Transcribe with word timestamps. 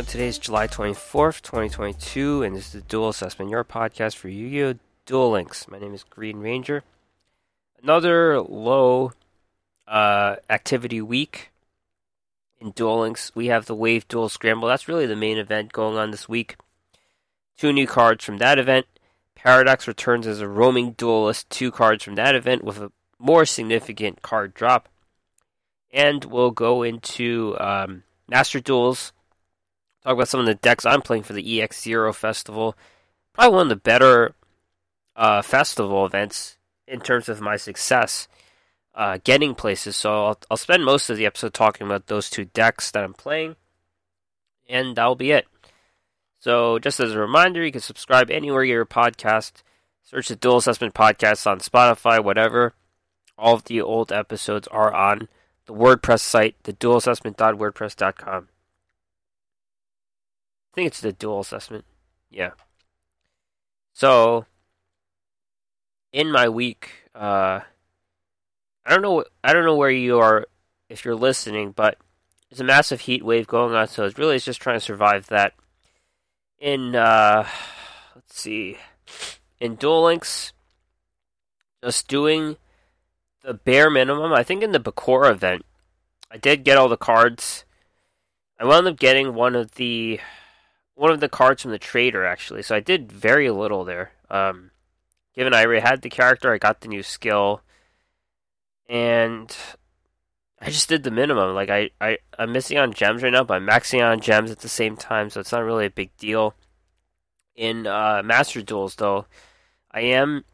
Everyone, 0.00 0.12
today 0.12 0.28
is 0.28 0.38
July 0.38 0.66
24th, 0.66 1.42
2022, 1.42 2.42
and 2.42 2.56
this 2.56 2.68
is 2.68 2.72
the 2.72 2.80
Duel 2.80 3.10
Assessment, 3.10 3.50
your 3.50 3.64
podcast 3.64 4.16
for 4.16 4.30
Yu-Gi-Oh! 4.30 4.78
Duel 5.04 5.30
Links. 5.30 5.68
My 5.68 5.78
name 5.78 5.92
is 5.92 6.04
Green 6.04 6.38
Ranger. 6.38 6.84
Another 7.82 8.40
low 8.40 9.12
uh, 9.86 10.36
activity 10.48 11.02
week 11.02 11.50
in 12.62 12.70
Duel 12.70 13.00
Links. 13.00 13.32
We 13.34 13.48
have 13.48 13.66
the 13.66 13.74
Wave 13.74 14.08
Duel 14.08 14.30
Scramble. 14.30 14.68
That's 14.68 14.88
really 14.88 15.04
the 15.04 15.16
main 15.16 15.36
event 15.36 15.70
going 15.74 15.98
on 15.98 16.12
this 16.12 16.26
week. 16.26 16.56
Two 17.58 17.70
new 17.70 17.86
cards 17.86 18.24
from 18.24 18.38
that 18.38 18.58
event. 18.58 18.86
Paradox 19.34 19.86
returns 19.86 20.26
as 20.26 20.40
a 20.40 20.48
roaming 20.48 20.92
duelist. 20.92 21.50
Two 21.50 21.70
cards 21.70 22.02
from 22.02 22.14
that 22.14 22.34
event 22.34 22.64
with 22.64 22.78
a 22.78 22.90
more 23.18 23.44
significant 23.44 24.22
card 24.22 24.54
drop. 24.54 24.88
And 25.92 26.24
we'll 26.24 26.52
go 26.52 26.82
into 26.82 27.54
um, 27.60 28.04
Master 28.26 28.60
Duels 28.60 29.12
talk 30.02 30.14
about 30.14 30.28
some 30.28 30.40
of 30.40 30.46
the 30.46 30.54
decks 30.54 30.86
I'm 30.86 31.02
playing 31.02 31.24
for 31.24 31.32
the 31.32 31.42
EX0 31.42 32.14
Festival. 32.14 32.76
Probably 33.32 33.54
one 33.54 33.66
of 33.66 33.68
the 33.70 33.76
better 33.76 34.34
uh, 35.16 35.42
festival 35.42 36.06
events 36.06 36.56
in 36.86 37.00
terms 37.00 37.28
of 37.28 37.40
my 37.40 37.56
success 37.56 38.26
uh, 38.94 39.18
getting 39.22 39.54
places. 39.54 39.96
So 39.96 40.26
I'll, 40.26 40.38
I'll 40.50 40.56
spend 40.56 40.84
most 40.84 41.10
of 41.10 41.16
the 41.16 41.26
episode 41.26 41.54
talking 41.54 41.86
about 41.86 42.06
those 42.06 42.28
two 42.28 42.46
decks 42.46 42.90
that 42.90 43.04
I'm 43.04 43.14
playing, 43.14 43.56
and 44.68 44.96
that'll 44.96 45.14
be 45.14 45.30
it. 45.30 45.46
So 46.38 46.78
just 46.78 47.00
as 47.00 47.12
a 47.12 47.18
reminder, 47.18 47.64
you 47.64 47.72
can 47.72 47.80
subscribe 47.80 48.30
anywhere 48.30 48.64
you 48.64 48.80
a 48.80 48.86
podcast. 48.86 49.62
Search 50.02 50.28
the 50.28 50.36
Duel 50.36 50.56
Assessment 50.56 50.94
Podcast 50.94 51.46
on 51.46 51.60
Spotify, 51.60 52.22
whatever. 52.22 52.74
All 53.38 53.54
of 53.54 53.64
the 53.64 53.80
old 53.80 54.10
episodes 54.10 54.66
are 54.68 54.92
on 54.92 55.28
the 55.66 55.74
WordPress 55.74 56.20
site, 56.20 56.56
the 56.64 56.72
duelassessment.wordpress.com. 56.72 58.48
I 60.70 60.74
think 60.74 60.86
it's 60.86 61.00
the 61.00 61.12
dual 61.12 61.40
assessment. 61.40 61.84
Yeah. 62.30 62.50
So 63.92 64.46
in 66.12 66.30
my 66.30 66.48
week, 66.48 66.90
uh, 67.14 67.60
I 68.86 68.90
don't 68.90 69.02
know. 69.02 69.24
I 69.42 69.52
don't 69.52 69.64
know 69.64 69.76
where 69.76 69.90
you 69.90 70.18
are 70.18 70.46
if 70.88 71.04
you're 71.04 71.16
listening, 71.16 71.72
but 71.72 71.98
there's 72.48 72.60
a 72.60 72.64
massive 72.64 73.02
heat 73.02 73.24
wave 73.24 73.46
going 73.46 73.74
on. 73.74 73.88
So 73.88 74.04
it's 74.04 74.18
really 74.18 74.36
it's 74.36 74.44
just 74.44 74.60
trying 74.60 74.76
to 74.76 74.84
survive 74.84 75.26
that. 75.26 75.54
In 76.58 76.94
uh, 76.94 77.46
let's 78.14 78.40
see, 78.40 78.76
in 79.60 79.76
Duel 79.76 80.04
Links, 80.04 80.52
just 81.82 82.08
doing 82.08 82.56
the 83.42 83.54
bare 83.54 83.90
minimum. 83.90 84.32
I 84.32 84.42
think 84.42 84.62
in 84.62 84.72
the 84.72 84.80
Bakura 84.80 85.30
event, 85.30 85.64
I 86.30 86.36
did 86.36 86.64
get 86.64 86.76
all 86.76 86.88
the 86.88 86.96
cards. 86.96 87.64
I 88.58 88.64
wound 88.64 88.86
up 88.86 88.98
getting 88.98 89.34
one 89.34 89.54
of 89.54 89.72
the 89.76 90.20
one 91.00 91.10
of 91.10 91.20
the 91.20 91.30
cards 91.30 91.62
from 91.62 91.70
the 91.70 91.78
trader 91.78 92.26
actually, 92.26 92.60
so 92.60 92.76
I 92.76 92.80
did 92.80 93.10
very 93.10 93.48
little 93.48 93.84
there. 93.84 94.12
Um, 94.28 94.70
given 95.34 95.54
I 95.54 95.64
already 95.64 95.80
had 95.80 96.02
the 96.02 96.10
character, 96.10 96.52
I 96.52 96.58
got 96.58 96.82
the 96.82 96.88
new 96.88 97.02
skill, 97.02 97.62
and 98.86 99.56
I 100.60 100.66
just 100.66 100.90
did 100.90 101.02
the 101.02 101.10
minimum. 101.10 101.54
Like 101.54 101.70
I, 101.70 101.88
I 102.02 102.18
I'm 102.38 102.52
missing 102.52 102.76
on 102.76 102.92
gems 102.92 103.22
right 103.22 103.32
now, 103.32 103.44
but 103.44 103.54
I'm 103.54 103.66
maxing 103.66 104.04
on 104.04 104.20
gems 104.20 104.50
at 104.50 104.58
the 104.58 104.68
same 104.68 104.94
time, 104.94 105.30
so 105.30 105.40
it's 105.40 105.52
not 105.52 105.64
really 105.64 105.86
a 105.86 105.90
big 105.90 106.14
deal. 106.18 106.54
In 107.56 107.86
uh, 107.86 108.20
Master 108.22 108.60
Duels, 108.60 108.96
though, 108.96 109.24
I 109.90 110.02
am 110.02 110.44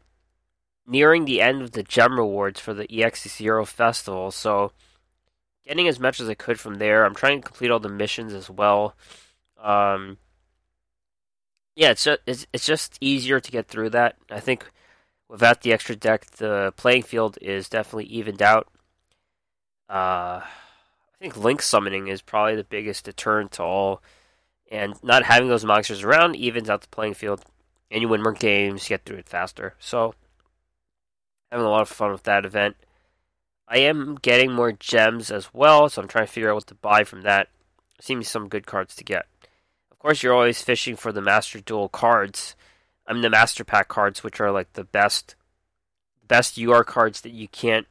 nearing 0.85 1.25
the 1.25 1.41
end 1.41 1.61
of 1.61 1.71
the 1.71 1.83
gem 1.83 2.17
rewards 2.17 2.61
for 2.61 2.73
the 2.73 2.87
EX0 2.87 3.67
festival, 3.67 4.31
so 4.31 4.71
getting 5.65 5.89
as 5.89 5.99
much 5.99 6.21
as 6.21 6.29
I 6.29 6.35
could 6.35 6.57
from 6.57 6.75
there. 6.75 7.03
I'm 7.03 7.15
trying 7.15 7.41
to 7.41 7.45
complete 7.45 7.69
all 7.69 7.81
the 7.81 7.89
missions 7.89 8.33
as 8.33 8.49
well. 8.49 8.95
Um, 9.61 10.17
yeah, 11.77 11.91
it's 11.91 12.03
just, 12.03 12.19
it's 12.25 12.47
it's 12.51 12.65
just 12.65 12.97
easier 12.99 13.39
to 13.39 13.51
get 13.51 13.67
through 13.67 13.91
that. 13.91 14.15
I 14.31 14.39
think 14.39 14.65
without 15.29 15.61
the 15.61 15.71
extra 15.71 15.95
deck, 15.95 16.25
the 16.25 16.73
playing 16.75 17.03
field 17.03 17.37
is 17.39 17.69
definitely 17.69 18.05
evened 18.05 18.41
out. 18.41 18.67
Uh, 19.87 20.41
I 20.41 21.19
think 21.19 21.37
link 21.37 21.61
summoning 21.61 22.07
is 22.07 22.23
probably 22.23 22.55
the 22.55 22.63
biggest 22.63 23.05
deterrent 23.05 23.51
to 23.53 23.63
all, 23.63 24.01
and 24.71 24.95
not 25.03 25.25
having 25.25 25.49
those 25.49 25.63
monsters 25.63 26.03
around 26.03 26.35
evens 26.35 26.67
out 26.67 26.81
the 26.81 26.87
playing 26.87 27.13
field, 27.13 27.45
and 27.91 28.01
you 28.01 28.07
win 28.07 28.23
more 28.23 28.33
games, 28.33 28.87
get 28.87 29.05
through 29.05 29.17
it 29.17 29.29
faster. 29.29 29.75
So, 29.77 30.15
having 31.51 31.65
a 31.65 31.69
lot 31.69 31.83
of 31.83 31.89
fun 31.89 32.11
with 32.11 32.23
that 32.23 32.43
event. 32.43 32.75
I 33.67 33.79
am 33.79 34.15
getting 34.15 34.51
more 34.51 34.71
gems 34.71 35.29
as 35.29 35.53
well, 35.53 35.89
so 35.89 36.01
I'm 36.01 36.07
trying 36.07 36.25
to 36.25 36.31
figure 36.31 36.49
out 36.49 36.55
what 36.55 36.67
to 36.67 36.75
buy 36.75 37.03
from 37.03 37.21
that. 37.21 37.49
Seems 38.01 38.27
some 38.27 38.47
good 38.49 38.65
cards 38.65 38.95
to 38.95 39.03
get. 39.03 39.27
Course, 40.07 40.23
you're 40.23 40.33
always 40.33 40.61
fishing 40.61 40.95
for 40.95 41.11
the 41.11 41.19
Master 41.19 41.59
Duel 41.59 41.89
cards. 41.89 42.55
I 43.05 43.11
mean, 43.11 43.23
the 43.23 43.29
Master 43.29 43.65
Pack 43.65 43.89
cards, 43.89 44.23
which 44.23 44.39
are 44.39 44.53
like 44.53 44.71
the 44.71 44.85
best, 44.85 45.35
best 46.25 46.57
UR 46.57 46.85
cards 46.85 47.19
that 47.19 47.33
you 47.33 47.49
can't, 47.49 47.87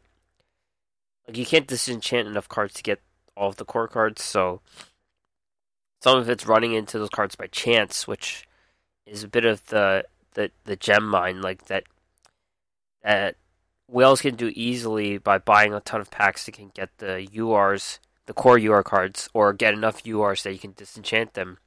like 1.28 1.36
you 1.36 1.44
can't 1.44 1.66
disenchant 1.66 2.26
enough 2.26 2.48
cards 2.48 2.72
to 2.72 2.82
get 2.82 3.02
all 3.36 3.50
of 3.50 3.56
the 3.56 3.66
core 3.66 3.86
cards. 3.86 4.22
So 4.22 4.62
some 6.00 6.16
of 6.16 6.30
it's 6.30 6.46
running 6.46 6.72
into 6.72 6.98
those 6.98 7.10
cards 7.10 7.36
by 7.36 7.48
chance, 7.48 8.08
which 8.08 8.48
is 9.04 9.22
a 9.22 9.28
bit 9.28 9.44
of 9.44 9.66
the 9.66 10.06
the 10.32 10.50
the 10.64 10.76
gem 10.76 11.06
mine, 11.06 11.42
like 11.42 11.66
that 11.66 11.84
that 13.02 13.36
whales 13.88 14.22
can 14.22 14.36
do 14.36 14.50
easily 14.54 15.18
by 15.18 15.36
buying 15.36 15.74
a 15.74 15.80
ton 15.80 16.00
of 16.00 16.10
packs 16.10 16.46
that 16.46 16.52
can 16.52 16.70
get 16.72 16.96
the 16.96 17.28
URs, 17.34 17.98
the 18.24 18.32
core 18.32 18.58
UR 18.58 18.82
cards, 18.82 19.28
or 19.34 19.52
get 19.52 19.74
enough 19.74 20.02
URs 20.04 20.44
that 20.44 20.54
you 20.54 20.58
can 20.58 20.72
disenchant 20.72 21.34
them 21.34 21.58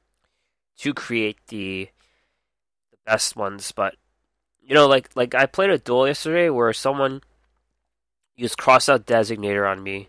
to 0.80 0.94
create 0.94 1.38
the 1.48 1.88
the 2.90 2.96
best 3.06 3.36
ones. 3.36 3.72
But 3.72 3.96
you 4.62 4.74
know, 4.74 4.86
like 4.86 5.10
like 5.14 5.34
I 5.34 5.46
played 5.46 5.70
a 5.70 5.78
duel 5.78 6.06
yesterday 6.06 6.48
where 6.48 6.72
someone 6.72 7.22
used 8.36 8.56
crossout 8.56 9.00
designator 9.00 9.70
on 9.70 9.82
me, 9.82 10.08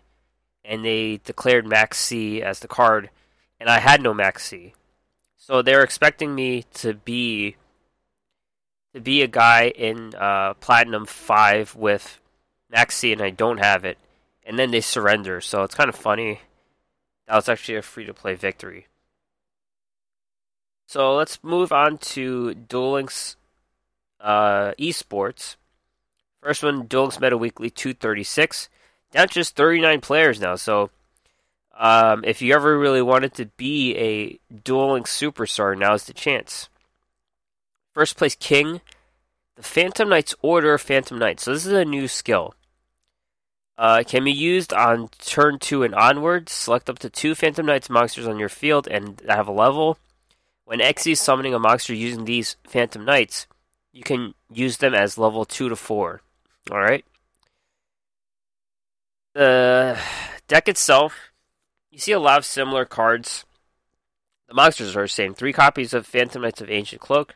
and 0.64 0.84
they 0.84 1.20
declared 1.24 1.66
Max 1.66 1.98
C 1.98 2.42
as 2.42 2.60
the 2.60 2.68
card, 2.68 3.10
and 3.60 3.68
I 3.68 3.80
had 3.80 4.02
no 4.02 4.14
Max 4.14 4.44
C, 4.46 4.74
so 5.36 5.60
they're 5.60 5.84
expecting 5.84 6.34
me 6.34 6.64
to 6.74 6.94
be 6.94 7.56
to 8.94 9.00
be 9.00 9.22
a 9.22 9.26
guy 9.26 9.68
in 9.68 10.14
uh, 10.14 10.54
Platinum 10.54 11.06
Five 11.06 11.74
with 11.74 12.20
Max 12.70 12.96
C, 12.96 13.12
and 13.12 13.20
I 13.20 13.30
don't 13.30 13.58
have 13.58 13.84
it, 13.84 13.98
and 14.44 14.58
then 14.58 14.70
they 14.70 14.80
surrender. 14.80 15.40
So 15.42 15.64
it's 15.64 15.74
kind 15.74 15.90
of 15.90 15.96
funny. 15.96 16.40
That 17.28 17.36
was 17.36 17.48
actually 17.48 17.76
a 17.76 17.82
free 17.82 18.06
to 18.06 18.14
play 18.14 18.34
victory. 18.34 18.86
So 20.92 21.14
let's 21.14 21.42
move 21.42 21.72
on 21.72 21.96
to 22.12 22.52
Duel 22.52 22.92
Links 22.92 23.36
uh, 24.20 24.72
esports. 24.78 25.56
First 26.42 26.62
one, 26.62 26.84
Duel 26.84 27.04
Links 27.04 27.18
Meta 27.18 27.38
Weekly 27.38 27.70
236. 27.70 28.68
Down 29.10 29.26
to 29.26 29.32
just 29.32 29.56
39 29.56 30.02
players 30.02 30.38
now. 30.38 30.54
So 30.54 30.90
um, 31.78 32.26
if 32.26 32.42
you 32.42 32.54
ever 32.54 32.78
really 32.78 33.00
wanted 33.00 33.32
to 33.36 33.46
be 33.56 33.96
a 33.96 34.54
Duel 34.54 34.92
Links 34.92 35.18
superstar, 35.18 35.78
now's 35.78 36.04
the 36.04 36.12
chance. 36.12 36.68
First 37.94 38.18
place 38.18 38.34
King, 38.34 38.82
the 39.56 39.62
Phantom 39.62 40.10
Knights 40.10 40.34
Order 40.42 40.76
Phantom 40.76 41.18
Knights. 41.18 41.44
So 41.44 41.54
this 41.54 41.64
is 41.64 41.72
a 41.72 41.86
new 41.86 42.06
skill. 42.06 42.54
Uh, 43.78 44.02
can 44.06 44.24
be 44.24 44.32
used 44.32 44.74
on 44.74 45.08
turn 45.20 45.58
2 45.58 45.84
and 45.84 45.94
onwards. 45.94 46.52
Select 46.52 46.90
up 46.90 46.98
to 46.98 47.08
two 47.08 47.34
Phantom 47.34 47.64
Knights 47.64 47.88
monsters 47.88 48.26
on 48.26 48.38
your 48.38 48.50
field 48.50 48.86
and 48.86 49.22
have 49.26 49.48
a 49.48 49.52
level. 49.52 49.96
When 50.72 50.80
Xyz 50.80 51.18
summoning 51.18 51.52
a 51.52 51.58
monster 51.58 51.92
using 51.92 52.24
these 52.24 52.56
Phantom 52.66 53.04
Knights, 53.04 53.46
you 53.92 54.02
can 54.02 54.32
use 54.50 54.78
them 54.78 54.94
as 54.94 55.18
level 55.18 55.44
2 55.44 55.68
to 55.68 55.76
4. 55.76 56.22
Alright? 56.70 57.04
The 59.34 59.98
deck 60.48 60.68
itself, 60.68 61.30
you 61.90 61.98
see 61.98 62.12
a 62.12 62.18
lot 62.18 62.38
of 62.38 62.46
similar 62.46 62.86
cards. 62.86 63.44
The 64.48 64.54
monsters 64.54 64.96
are 64.96 65.02
the 65.02 65.08
same. 65.08 65.34
Three 65.34 65.52
copies 65.52 65.92
of 65.92 66.06
Phantom 66.06 66.40
Knights 66.40 66.62
of 66.62 66.70
Ancient 66.70 67.02
Cloak, 67.02 67.34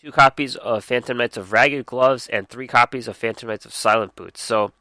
two 0.00 0.10
copies 0.10 0.56
of 0.56 0.82
Phantom 0.82 1.18
Knights 1.18 1.36
of 1.36 1.52
Ragged 1.52 1.84
Gloves, 1.84 2.26
and 2.26 2.48
three 2.48 2.66
copies 2.66 3.06
of 3.06 3.18
Phantom 3.18 3.50
Knights 3.50 3.66
of 3.66 3.74
Silent 3.74 4.16
Boots. 4.16 4.40
So 4.40 4.72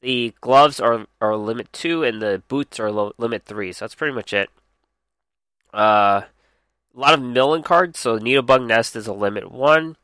the 0.00 0.32
gloves 0.40 0.80
are, 0.80 1.04
are 1.20 1.36
limit 1.36 1.70
2, 1.74 2.02
and 2.02 2.22
the 2.22 2.42
boots 2.48 2.80
are 2.80 2.90
lo- 2.90 3.12
limit 3.18 3.44
3. 3.44 3.74
So 3.74 3.84
that's 3.84 3.94
pretty 3.94 4.14
much 4.14 4.32
it. 4.32 4.48
Uh, 5.74 6.22
a 6.98 7.00
lot 7.00 7.14
of 7.14 7.22
milling 7.22 7.62
cards. 7.62 7.98
So 7.98 8.18
Needlebug 8.18 8.66
Nest 8.66 8.96
is 8.96 9.06
a 9.06 9.12
limit 9.12 9.50
one. 9.52 9.96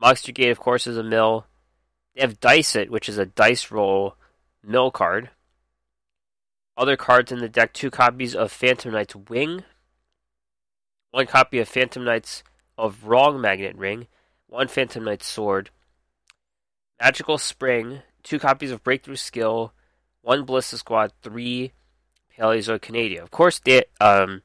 Monster 0.00 0.32
Gate, 0.32 0.50
of 0.50 0.60
course, 0.60 0.86
is 0.86 0.96
a 0.96 1.02
mill. 1.02 1.46
They 2.14 2.20
have 2.20 2.40
Dice 2.40 2.76
It, 2.76 2.90
which 2.90 3.08
is 3.08 3.18
a 3.18 3.26
dice 3.26 3.70
roll 3.70 4.16
mill 4.64 4.90
card. 4.90 5.30
Other 6.76 6.96
cards 6.96 7.32
in 7.32 7.40
the 7.40 7.48
deck: 7.48 7.72
two 7.72 7.90
copies 7.90 8.34
of 8.34 8.52
Phantom 8.52 8.92
Knight's 8.92 9.16
Wing, 9.16 9.64
one 11.10 11.26
copy 11.26 11.58
of 11.58 11.68
Phantom 11.68 12.04
Knight's 12.04 12.42
of 12.78 13.04
Wrong 13.04 13.40
Magnet 13.40 13.76
Ring, 13.76 14.06
one 14.46 14.68
Phantom 14.68 15.04
Knight's 15.04 15.26
Sword, 15.26 15.70
Magical 17.00 17.38
Spring, 17.38 18.02
two 18.22 18.38
copies 18.38 18.70
of 18.70 18.82
Breakthrough 18.82 19.16
Skill, 19.16 19.72
one 20.22 20.44
Ballista 20.44 20.78
Squad, 20.78 21.12
three 21.22 21.72
Paleozoic 22.38 22.80
Canadia. 22.80 23.22
Of 23.22 23.30
course, 23.30 23.58
they, 23.58 23.84
um, 24.00 24.42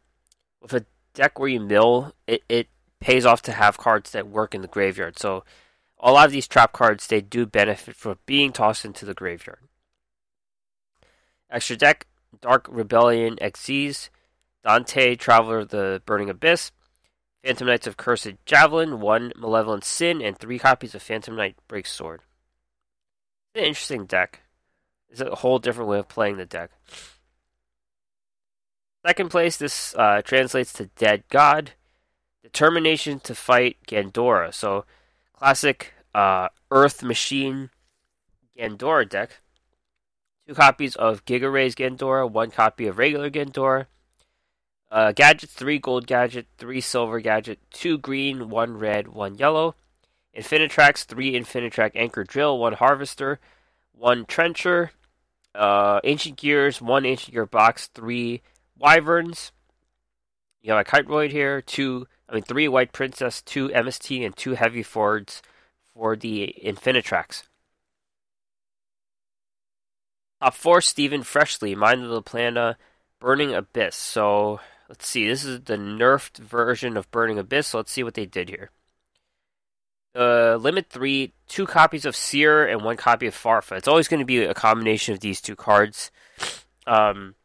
with 0.62 0.74
a 0.74 0.86
deck 1.18 1.40
where 1.40 1.50
you 1.50 1.60
mill, 1.60 2.14
it, 2.28 2.44
it 2.48 2.68
pays 3.00 3.26
off 3.26 3.42
to 3.42 3.52
have 3.52 3.78
cards 3.78 4.12
that 4.12 4.28
work 4.28 4.56
in 4.56 4.62
the 4.62 4.68
graveyard. 4.68 5.20
So 5.20 5.44
a 6.00 6.12
lot 6.12 6.28
of 6.28 6.32
these 6.32 6.48
trap 6.48 6.72
cards 6.72 7.08
they 7.08 7.22
do 7.22 7.46
benefit 7.46 7.96
from 7.96 8.20
being 8.26 8.54
tossed 8.54 8.86
into 8.86 9.04
the 9.04 9.14
graveyard. 9.14 9.60
Extra 11.50 11.76
deck, 11.76 12.06
Dark 12.40 12.68
Rebellion 12.70 13.36
Xyz, 13.42 14.10
Dante, 14.64 15.16
Traveler 15.16 15.60
of 15.60 15.70
the 15.70 16.02
Burning 16.06 16.30
Abyss, 16.30 16.72
Phantom 17.44 17.68
Knights 17.68 17.88
of 17.88 17.98
Cursed 17.98 18.34
Javelin, 18.46 19.00
one 19.00 19.32
Malevolent 19.36 19.84
Sin, 19.84 20.22
and 20.22 20.38
three 20.38 20.60
copies 20.60 20.94
of 20.94 21.02
Phantom 21.02 21.36
Knight 21.36 21.56
Break 21.68 21.88
Sword. 21.88 22.22
It's 23.54 23.62
an 23.62 23.68
interesting 23.68 24.06
deck. 24.06 24.42
It's 25.10 25.22
a 25.22 25.36
whole 25.36 25.58
different 25.58 25.90
way 25.90 26.00
of 26.00 26.10
playing 26.10 26.38
the 26.38 26.46
deck. 26.46 26.72
Second 29.06 29.30
place, 29.30 29.58
this 29.58 29.96
uh, 29.96 30.22
translates 30.22 30.74
to 30.74 30.88
Dead 30.98 31.24
God. 31.30 31.72
Determination 32.44 33.20
to 33.22 33.36
fight 33.36 33.78
Gandora. 33.88 34.54
So, 34.54 34.86
classic 35.34 35.94
uh, 36.14 36.50
Earth 36.72 37.04
Machine 37.04 37.70
Gandora 38.58 39.08
deck. 39.08 39.42
Two 40.48 40.56
copies 40.56 40.96
of 40.96 41.26
Giga 41.26 41.52
Rays 41.52 41.76
Gandora, 41.76 42.30
one 42.30 42.52
copy 42.52 42.88
of 42.88 42.98
regular 42.98 43.30
Gandora. 43.30 43.88
Uh, 44.90 45.12
gadgets, 45.12 45.54
three 45.54 45.80
gold 45.80 46.08
gadget, 46.08 46.48
three 46.58 46.80
silver 46.80 47.20
gadget, 47.20 47.60
two 47.72 47.98
green, 47.98 48.50
one 48.50 48.78
red, 48.78 49.10
one 49.10 49.36
yellow. 49.36 49.76
Infinitracks, 50.36 51.04
three 51.04 51.34
Infinitrack 51.34 51.92
Anchor 51.96 52.24
Drill, 52.24 52.58
one 52.58 52.74
Harvester, 52.74 53.40
one 53.92 54.26
Trencher. 54.26 54.92
Uh, 55.54 56.00
Ancient 56.04 56.38
Gears, 56.38 56.82
one 56.82 57.06
Ancient 57.06 57.34
Gear 57.34 57.46
Box, 57.46 57.88
three 57.88 58.42
Wyverns. 58.78 59.52
You 60.62 60.74
have 60.74 60.86
a 60.86 60.90
Kiteroid 60.90 61.32
here, 61.32 61.62
two, 61.62 62.08
I 62.30 62.34
mean, 62.34 62.44
three 62.44 62.68
White 62.68 62.92
Princess, 62.92 63.42
two 63.42 63.70
MST, 63.70 64.26
and 64.26 64.36
two 64.36 64.56
Heavy 64.56 64.84
Fords 64.84 65.42
for 65.94 66.16
the 66.16 66.54
Infinitracks. 66.64 67.44
Top 70.42 70.54
four, 70.54 70.82
Stephen 70.82 71.24
Freshly, 71.24 71.74
Mind 71.74 72.04
of 72.04 72.10
the 72.10 72.22
Plana, 72.22 72.78
Burning 73.20 73.54
Abyss. 73.54 73.96
So 73.96 74.60
let's 74.88 75.08
see, 75.08 75.28
this 75.28 75.44
is 75.44 75.62
the 75.62 75.78
nerfed 75.78 76.38
version 76.38 76.96
of 76.96 77.10
Burning 77.12 77.40
Abyss. 77.40 77.68
So 77.68 77.80
let's 77.80 77.92
see 77.92 78.04
what 78.04 78.14
they 78.14 78.26
did 78.26 78.50
here. 78.50 78.70
Uh, 80.16 80.56
limit 80.56 80.88
three, 80.90 81.34
two 81.48 81.66
copies 81.66 82.06
of 82.06 82.16
Cir 82.16 82.66
and 82.66 82.84
one 82.84 82.98
copy 82.98 83.28
of 83.28 83.36
Farfa. 83.36 83.78
It's 83.78 83.88
always 83.88 84.08
going 84.08 84.20
to 84.20 84.26
be 84.26 84.44
a 84.44 84.54
combination 84.54 85.14
of 85.14 85.20
these 85.20 85.42
two 85.42 85.56
cards. 85.56 86.12
Um, 86.86 87.36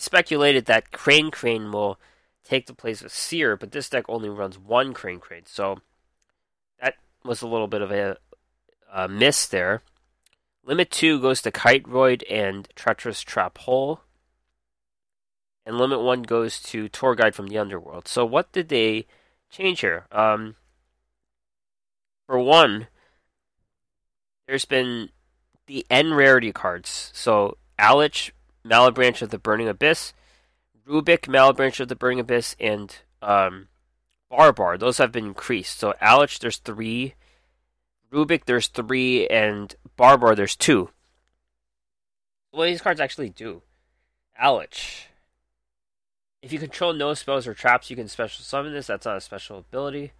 speculated 0.00 0.66
that 0.66 0.90
Crane 0.92 1.30
Crane 1.30 1.72
will 1.72 1.98
take 2.44 2.66
the 2.66 2.74
place 2.74 3.02
of 3.02 3.12
Cir, 3.12 3.56
but 3.56 3.72
this 3.72 3.90
deck 3.90 4.04
only 4.08 4.28
runs 4.28 4.58
one 4.58 4.94
Crane 4.94 5.20
Crane, 5.20 5.46
so 5.46 5.78
that 6.80 6.94
was 7.24 7.42
a 7.42 7.48
little 7.48 7.66
bit 7.66 7.82
of 7.82 7.90
a, 7.90 8.16
a 8.92 9.08
miss 9.08 9.46
there. 9.46 9.82
Limit 10.64 10.90
2 10.90 11.20
goes 11.20 11.40
to 11.42 11.50
Kiteroid 11.50 12.22
and 12.30 12.68
Treacherous 12.76 13.22
Trap 13.22 13.58
Hole. 13.58 14.02
And 15.64 15.78
Limit 15.78 16.00
1 16.00 16.22
goes 16.22 16.60
to 16.64 16.88
Tour 16.88 17.14
Guide 17.14 17.34
from 17.34 17.48
the 17.48 17.58
Underworld. 17.58 18.06
So, 18.06 18.24
what 18.26 18.52
did 18.52 18.68
they 18.68 19.06
change 19.50 19.80
here? 19.80 20.06
Um, 20.12 20.56
for 22.26 22.38
one, 22.38 22.88
there's 24.46 24.66
been 24.66 25.08
the 25.66 25.86
N 25.90 26.12
rarity 26.12 26.52
cards. 26.52 27.10
So, 27.14 27.56
Alich, 27.78 28.30
Malebranche 28.68 29.22
of 29.22 29.30
the 29.30 29.38
Burning 29.38 29.68
Abyss, 29.68 30.12
Rubic, 30.86 31.22
Malebranche 31.22 31.80
of 31.80 31.88
the 31.88 31.96
Burning 31.96 32.20
Abyss, 32.20 32.56
and 32.60 32.96
um, 33.22 33.68
Barbar. 34.30 34.78
Those 34.78 34.98
have 34.98 35.12
been 35.12 35.26
increased. 35.26 35.78
So, 35.78 35.94
Alich, 36.02 36.38
there's 36.38 36.58
three. 36.58 37.14
Rubic, 38.12 38.44
there's 38.46 38.68
three, 38.68 39.26
and 39.28 39.74
Barbar, 39.96 40.34
there's 40.34 40.56
two. 40.56 40.90
What 42.50 42.66
these 42.66 42.80
cards 42.80 43.00
actually 43.00 43.28
do? 43.30 43.62
Alich. 44.42 45.04
If 46.40 46.52
you 46.52 46.58
control 46.58 46.92
no 46.92 47.14
spells 47.14 47.46
or 47.46 47.54
traps, 47.54 47.90
you 47.90 47.96
can 47.96 48.08
special 48.08 48.44
summon 48.44 48.72
this. 48.72 48.86
That's 48.86 49.06
not 49.06 49.16
a 49.16 49.20
special 49.20 49.58
ability. 49.58 50.12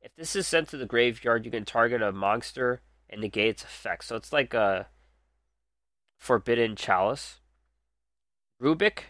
If 0.00 0.14
this 0.16 0.36
is 0.36 0.46
sent 0.46 0.68
to 0.68 0.76
the 0.76 0.86
graveyard, 0.86 1.44
you 1.44 1.50
can 1.50 1.64
target 1.64 2.02
a 2.02 2.12
monster 2.12 2.82
and 3.08 3.20
negate 3.20 3.50
its 3.50 3.64
effect. 3.64 4.04
So 4.04 4.16
it's 4.16 4.32
like 4.32 4.52
a 4.52 4.88
Forbidden 6.18 6.76
Chalice. 6.76 7.40
Rubic. 8.62 9.06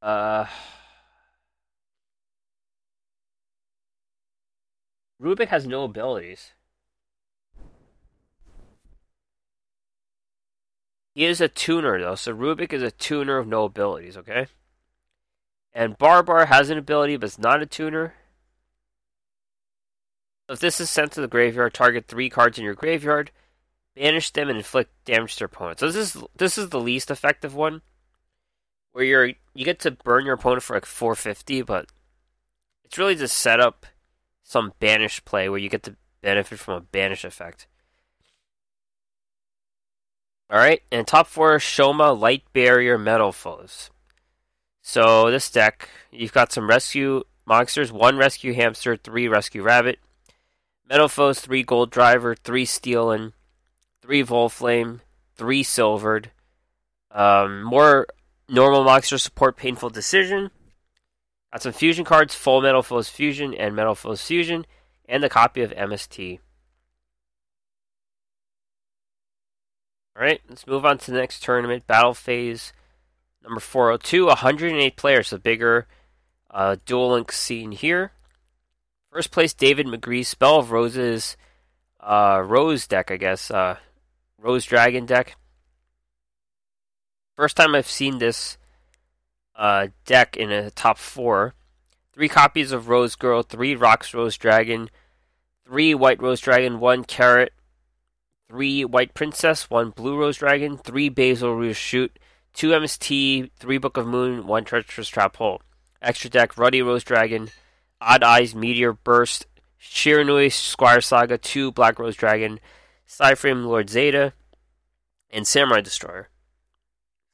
Uh. 0.00 0.46
Rubic 5.20 5.48
has 5.48 5.66
no 5.66 5.82
abilities. 5.82 6.52
He 11.16 11.24
is 11.24 11.40
a 11.40 11.48
tuner 11.48 12.00
though, 12.00 12.14
so 12.14 12.32
Rubic 12.32 12.72
is 12.72 12.84
a 12.84 12.92
tuner 12.92 13.38
of 13.38 13.48
no 13.48 13.64
abilities, 13.64 14.16
okay? 14.16 14.46
And 15.72 15.98
Barbar 15.98 16.46
has 16.46 16.70
an 16.70 16.78
ability 16.78 17.16
but 17.16 17.26
it's 17.26 17.38
not 17.38 17.60
a 17.60 17.66
tuner. 17.66 18.14
If 20.48 20.60
this 20.60 20.80
is 20.80 20.88
sent 20.88 21.10
to 21.12 21.20
the 21.20 21.26
graveyard, 21.26 21.74
target 21.74 22.06
three 22.06 22.30
cards 22.30 22.58
in 22.58 22.64
your 22.64 22.74
graveyard, 22.74 23.32
banish 23.98 24.30
them, 24.30 24.48
and 24.48 24.58
inflict 24.58 24.92
damage 25.04 25.36
to 25.36 25.40
your 25.40 25.46
opponent. 25.46 25.80
So 25.80 25.90
this 25.90 26.14
is 26.14 26.22
this 26.36 26.56
is 26.56 26.68
the 26.68 26.80
least 26.80 27.10
effective 27.10 27.54
one, 27.54 27.82
where 28.92 29.04
you're 29.04 29.26
you 29.54 29.64
get 29.64 29.80
to 29.80 29.90
burn 29.90 30.24
your 30.24 30.34
opponent 30.34 30.62
for 30.62 30.74
like 30.74 30.86
450, 30.86 31.62
but 31.62 31.86
it's 32.84 32.98
really 32.98 33.16
just 33.16 33.36
set 33.36 33.60
up 33.60 33.86
some 34.42 34.72
banish 34.78 35.24
play 35.24 35.48
where 35.48 35.58
you 35.58 35.68
get 35.68 35.82
to 35.82 35.96
benefit 36.22 36.58
from 36.58 36.74
a 36.74 36.80
banish 36.80 37.24
effect. 37.24 37.66
Alright, 40.50 40.82
and 40.90 41.06
top 41.06 41.26
four 41.26 41.58
Shoma 41.58 42.18
Light 42.18 42.44
Barrier 42.54 42.96
Metal 42.96 43.32
Foes. 43.32 43.90
So 44.80 45.30
this 45.30 45.50
deck, 45.50 45.90
you've 46.10 46.32
got 46.32 46.52
some 46.52 46.70
rescue 46.70 47.24
monsters, 47.44 47.92
one 47.92 48.16
rescue 48.16 48.54
hamster, 48.54 48.96
three 48.96 49.28
rescue 49.28 49.62
rabbit, 49.62 49.98
metal 50.88 51.08
foes, 51.08 51.40
three 51.40 51.62
gold 51.62 51.90
driver, 51.90 52.34
three 52.34 52.64
Steelen 52.64 53.34
three 54.08 54.24
Volflame, 54.24 55.00
three 55.36 55.62
Silverd. 55.62 56.28
Um, 57.10 57.62
more 57.62 58.06
normal 58.48 58.82
monster 58.82 59.18
support 59.18 59.54
painful 59.58 59.90
decision, 59.90 60.50
Got 61.52 61.62
some 61.62 61.72
fusion 61.72 62.06
cards, 62.06 62.34
Full 62.34 62.62
Metal 62.62 62.82
Foes 62.82 63.10
Fusion 63.10 63.52
and 63.54 63.76
Metal 63.76 63.94
Foes 63.94 64.22
Fusion, 64.22 64.64
and 65.06 65.22
a 65.22 65.28
copy 65.28 65.60
of 65.60 65.72
MST. 65.72 66.38
Alright, 70.16 70.40
let's 70.48 70.66
move 70.66 70.86
on 70.86 70.96
to 70.98 71.10
the 71.10 71.18
next 71.18 71.42
tournament. 71.42 71.86
Battle 71.86 72.14
Phase 72.14 72.72
number 73.42 73.60
402, 73.60 74.26
108 74.26 74.96
players, 74.96 75.28
so 75.28 75.38
bigger 75.38 75.86
uh, 76.50 76.76
Duel 76.86 77.12
Link 77.12 77.30
scene 77.30 77.72
here. 77.72 78.12
First 79.12 79.30
place, 79.30 79.52
David 79.52 79.86
McGree, 79.86 80.24
Spell 80.24 80.58
of 80.58 80.70
Roses, 80.70 81.36
uh, 82.00 82.42
Rose 82.44 82.86
deck, 82.86 83.10
I 83.10 83.16
guess. 83.18 83.50
Uh, 83.50 83.76
Rose 84.40 84.64
Dragon 84.64 85.06
deck. 85.06 85.36
First 87.36 87.56
time 87.56 87.74
I've 87.74 87.88
seen 87.88 88.18
this 88.18 88.58
uh, 89.56 89.88
deck 90.06 90.36
in 90.36 90.50
a 90.50 90.70
top 90.70 90.98
four. 90.98 91.54
Three 92.12 92.28
copies 92.28 92.72
of 92.72 92.88
Rose 92.88 93.14
Girl, 93.14 93.42
three 93.42 93.76
Rockrose 93.76 94.36
Dragon, 94.36 94.90
three 95.66 95.94
White 95.94 96.20
Rose 96.20 96.40
Dragon, 96.40 96.80
one 96.80 97.04
Carrot, 97.04 97.52
three 98.48 98.84
White 98.84 99.14
Princess, 99.14 99.70
one 99.70 99.90
Blue 99.90 100.16
Rose 100.18 100.38
Dragon, 100.38 100.78
three 100.78 101.08
Basil 101.08 101.54
Rouge 101.54 101.76
Shoot, 101.76 102.18
two 102.54 102.70
MST, 102.70 103.50
three 103.56 103.78
Book 103.78 103.96
of 103.96 104.06
Moon, 104.06 104.46
one 104.46 104.64
Treacherous 104.64 105.08
Trap 105.08 105.36
Hole. 105.36 105.62
Extra 106.02 106.30
deck 106.30 106.56
Ruddy 106.56 106.82
Rose 106.82 107.04
Dragon, 107.04 107.50
Odd 108.00 108.22
Eyes 108.22 108.54
Meteor 108.54 108.92
Burst, 108.92 109.46
Shiranui 109.80 110.52
Squire 110.52 111.00
Saga, 111.00 111.38
two 111.38 111.70
Black 111.70 111.98
Rose 111.98 112.16
Dragon, 112.16 112.58
Psyframe 113.08 113.64
Lord 113.64 113.88
Zeta, 113.88 114.34
and 115.30 115.46
Samurai 115.46 115.80
Destroyer 115.80 116.28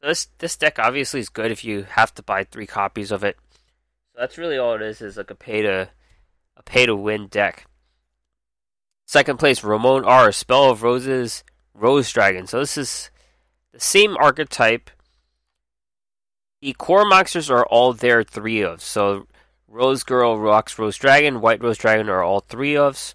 this 0.05 0.29
this 0.39 0.57
deck 0.57 0.79
obviously 0.79 1.21
is 1.21 1.29
good 1.29 1.51
if 1.51 1.65
you 1.65 1.83
have 1.83 2.15
to 2.15 2.23
buy 2.23 2.45
three 2.45 2.67
copies 2.67 3.11
of 3.11 3.25
it. 3.25 3.37
So 4.13 4.21
that's 4.21 4.39
really 4.39 4.59
all 4.59 4.75
it 4.75 4.83
is 4.83 5.01
is 5.01 5.17
like 5.17 5.31
a 5.31 5.35
pay 5.35 5.63
to 5.63 5.89
a 6.57 6.63
pay 6.63 6.87
to 6.87 6.95
win 6.95 7.27
deck. 7.29 7.67
Second 9.07 9.39
place, 9.39 9.63
Ramon 9.63 10.05
R. 10.05 10.33
Spell 10.33 10.71
of 10.71 10.83
Roses, 10.83 11.45
Rose 11.75 12.11
Dragon. 12.11 12.47
So 12.47 12.61
this 12.61 12.79
is 12.79 13.11
the 13.73 13.81
same 13.81 14.17
archetype. 14.17 14.91
The 16.63 16.73
core 16.73 17.05
monsters 17.05 17.51
are 17.51 17.67
all 17.67 17.93
there 17.93 18.23
three 18.23 18.63
of. 18.63 18.83
So 18.83 19.27
Rose 19.69 20.03
Girl, 20.03 20.39
Rockrose 20.39 20.99
Dragon, 20.99 21.41
White 21.41 21.63
Rose 21.63 21.77
Dragon 21.77 22.09
are 22.09 22.23
all 22.23 22.41
three 22.41 22.75
ofs. 22.75 23.15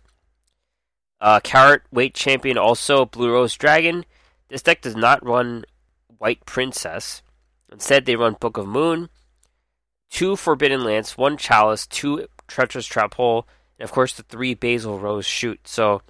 Uh, 1.21 1.39
Carrot 1.41 1.81
Weight 1.91 2.13
Champion 2.13 2.57
also 2.57 3.05
Blue 3.05 3.31
Rose 3.31 3.55
Dragon. 3.55 4.05
This 4.47 4.61
deck 4.61 4.81
does 4.81 4.95
not 4.95 5.25
run 5.25 5.65
White 6.17 6.45
Princess. 6.45 7.21
Instead, 7.71 8.05
they 8.05 8.15
run 8.15 8.35
Book 8.39 8.57
of 8.57 8.67
Moon, 8.67 9.09
two 10.09 10.35
Forbidden 10.35 10.83
Lance, 10.83 11.17
one 11.17 11.37
Chalice, 11.37 11.85
two 11.85 12.27
Treacherous 12.47 12.87
Trap 12.87 13.15
Hole, 13.15 13.47
and 13.77 13.83
of 13.83 13.91
course 13.91 14.13
the 14.15 14.23
three 14.23 14.53
Basil 14.53 14.99
Rose 14.99 15.25
Shoot. 15.25 15.67
So, 15.67 16.01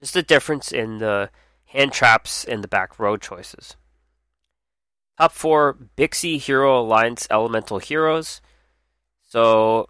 just 0.00 0.14
the 0.14 0.22
difference 0.22 0.72
in 0.72 0.98
the 0.98 1.30
hand 1.66 1.92
traps 1.92 2.44
and 2.44 2.64
the 2.64 2.68
back 2.68 2.98
row 2.98 3.16
choices. 3.16 3.76
Top 5.18 5.32
four 5.32 5.76
Bixie 5.96 6.38
Hero 6.38 6.80
Alliance 6.80 7.28
Elemental 7.30 7.78
Heroes. 7.78 8.40
So, 9.22 9.88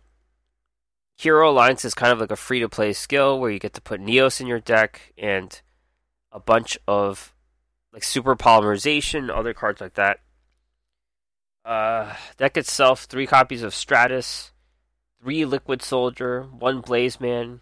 Hero 1.20 1.50
Alliance 1.50 1.84
is 1.84 1.92
kind 1.92 2.14
of 2.14 2.18
like 2.18 2.30
a 2.30 2.36
free 2.36 2.60
to 2.60 2.68
play 2.70 2.94
skill 2.94 3.38
where 3.38 3.50
you 3.50 3.58
get 3.58 3.74
to 3.74 3.82
put 3.82 4.00
Neos 4.00 4.40
in 4.40 4.46
your 4.46 4.58
deck 4.58 5.12
and 5.18 5.60
a 6.32 6.40
bunch 6.40 6.78
of 6.88 7.34
like 7.92 8.02
super 8.02 8.34
polymerization, 8.34 9.28
other 9.28 9.52
cards 9.52 9.82
like 9.82 9.92
that. 9.96 10.20
Uh, 11.62 12.14
deck 12.38 12.56
itself, 12.56 13.04
three 13.04 13.26
copies 13.26 13.62
of 13.62 13.74
Stratus, 13.74 14.52
three 15.22 15.44
Liquid 15.44 15.82
Soldier, 15.82 16.44
one 16.44 16.80
Blaze 16.80 17.20
Man, 17.20 17.60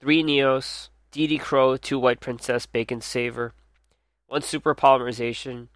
three 0.00 0.22
Neos, 0.22 0.90
DD 1.10 1.40
Crow, 1.40 1.76
two 1.76 1.98
White 1.98 2.20
Princess, 2.20 2.64
Bacon 2.64 3.00
Saver, 3.00 3.54
one 4.28 4.42
Super 4.42 4.72
Polymerization, 4.72 5.66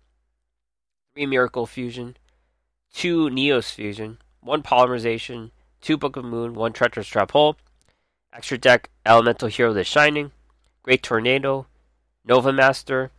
three 1.13 1.27
Miracle 1.27 1.67
Fusion, 1.67 2.17
two 2.95 3.29
Neos 3.29 3.73
Fusion, 3.73 4.19
one 4.41 4.63
Polymerization, 4.63 5.51
two 5.81 5.97
Book 5.97 6.17
of 6.17 6.25
Moon, 6.25 6.55
one 6.55 6.73
Treacherous 6.73 7.07
Trap 7.07 7.33
Hole, 7.33 7.57
extra 8.33 8.59
deck 8.59 8.91
Elemental 9.07 9.49
Hero 9.49 9.73
The 9.73 9.85
Shining, 9.85 10.33
Great 10.83 11.03
Tornado, 11.03 11.67
Nova 12.25 12.53
Master, 12.53 13.11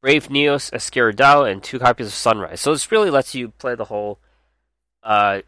Brave 0.00 0.28
Neos, 0.28 0.70
Escuridao, 0.72 1.50
and 1.50 1.62
two 1.62 1.78
copies 1.78 2.08
of 2.08 2.12
Sunrise. 2.12 2.60
So 2.60 2.72
this 2.72 2.90
really 2.90 3.10
lets 3.10 3.34
you 3.34 3.50
play 3.50 3.74
the 3.74 3.84
whole, 3.84 4.18
uh, 5.02 5.42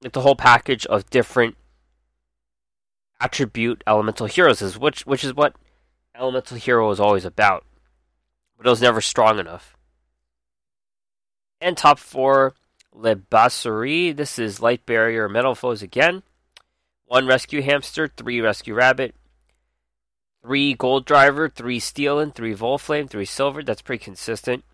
the 0.00 0.20
whole 0.20 0.36
package 0.36 0.84
of 0.86 1.08
different 1.08 1.56
attribute 3.20 3.82
elemental 3.86 4.26
heroes, 4.26 4.60
is 4.60 4.78
which 4.78 5.06
which 5.06 5.24
is 5.24 5.34
what 5.34 5.54
elemental 6.14 6.56
hero 6.56 6.90
is 6.90 7.00
always 7.00 7.24
about. 7.24 7.64
But 8.56 8.66
it 8.66 8.70
was 8.70 8.82
never 8.82 9.00
strong 9.00 9.38
enough. 9.38 9.76
And 11.60 11.76
top 11.76 11.98
four, 11.98 12.54
Le. 12.94 13.16
This 14.14 14.38
is 14.38 14.62
Light 14.62 14.86
Barrier 14.86 15.28
Metal 15.28 15.54
Foes 15.54 15.82
again. 15.82 16.22
One 17.06 17.26
Rescue 17.26 17.60
Hamster, 17.60 18.08
three 18.08 18.40
Rescue 18.40 18.74
Rabbit, 18.74 19.14
three 20.42 20.74
gold 20.74 21.04
driver, 21.04 21.48
three 21.48 21.80
Steelen 21.80 22.30
three 22.30 22.54
volflame, 22.54 23.10
three 23.10 23.24
silver. 23.24 23.62
That's 23.62 23.82
pretty 23.82 24.04
consistent. 24.04 24.64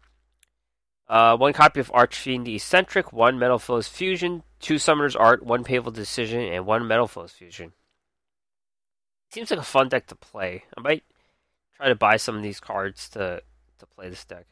Uh, 1.08 1.36
one 1.36 1.52
copy 1.52 1.80
of 1.80 1.90
Archfiend 1.92 2.46
Eccentric, 2.46 3.12
one 3.12 3.38
Metal 3.38 3.58
Foes 3.58 3.88
Fusion, 3.88 4.44
two 4.60 4.78
Summoner's 4.78 5.16
Art, 5.16 5.42
one 5.42 5.64
Painful 5.64 5.90
Decision, 5.90 6.40
and 6.40 6.66
one 6.66 6.86
Metal 6.86 7.08
Foes 7.08 7.32
Fusion. 7.32 7.72
Seems 9.30 9.50
like 9.50 9.60
a 9.60 9.64
fun 9.64 9.88
deck 9.88 10.06
to 10.08 10.14
play. 10.14 10.64
I 10.76 10.80
might 10.80 11.04
try 11.76 11.88
to 11.88 11.94
buy 11.94 12.16
some 12.16 12.36
of 12.36 12.42
these 12.42 12.60
cards 12.60 13.08
to 13.10 13.42
to 13.78 13.86
play 13.86 14.10
this 14.10 14.24
deck. 14.24 14.46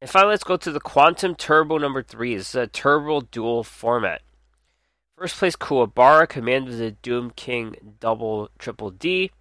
And 0.00 0.08
finally, 0.08 0.30
let's 0.30 0.44
go 0.44 0.56
to 0.56 0.70
the 0.70 0.80
Quantum 0.80 1.34
Turbo 1.34 1.78
number 1.78 2.02
three. 2.02 2.36
This 2.36 2.50
is 2.50 2.54
a 2.54 2.66
turbo 2.66 3.22
duel 3.22 3.64
format. 3.64 4.22
First 5.16 5.36
place, 5.36 5.56
Kuwabara, 5.56 6.28
Command 6.28 6.68
of 6.68 6.78
the 6.78 6.92
Doom 6.92 7.32
King, 7.32 7.96
double 7.98 8.50
triple 8.58 8.90
D. 8.90 9.32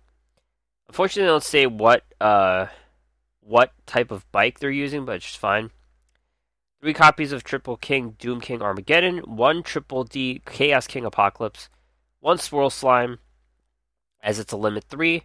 Unfortunately, 0.87 1.23
they 1.23 1.31
don't 1.31 1.43
say 1.43 1.67
what 1.67 2.03
uh, 2.19 2.67
what 3.41 3.73
type 3.85 4.09
of 4.09 4.29
bike 4.31 4.59
they're 4.59 4.71
using, 4.71 5.05
but 5.05 5.17
it's 5.17 5.35
fine. 5.35 5.69
Three 6.81 6.93
copies 6.93 7.31
of 7.31 7.43
Triple 7.43 7.77
King, 7.77 8.15
Doom 8.17 8.41
King 8.41 8.61
Armageddon, 8.61 9.19
one 9.19 9.61
Triple 9.61 10.03
D 10.03 10.41
Chaos 10.45 10.87
King 10.87 11.05
Apocalypse, 11.05 11.69
one 12.19 12.39
Swirl 12.39 12.71
Slime, 12.71 13.19
as 14.21 14.39
it's 14.39 14.53
a 14.53 14.57
limit 14.57 14.85
three. 14.85 15.23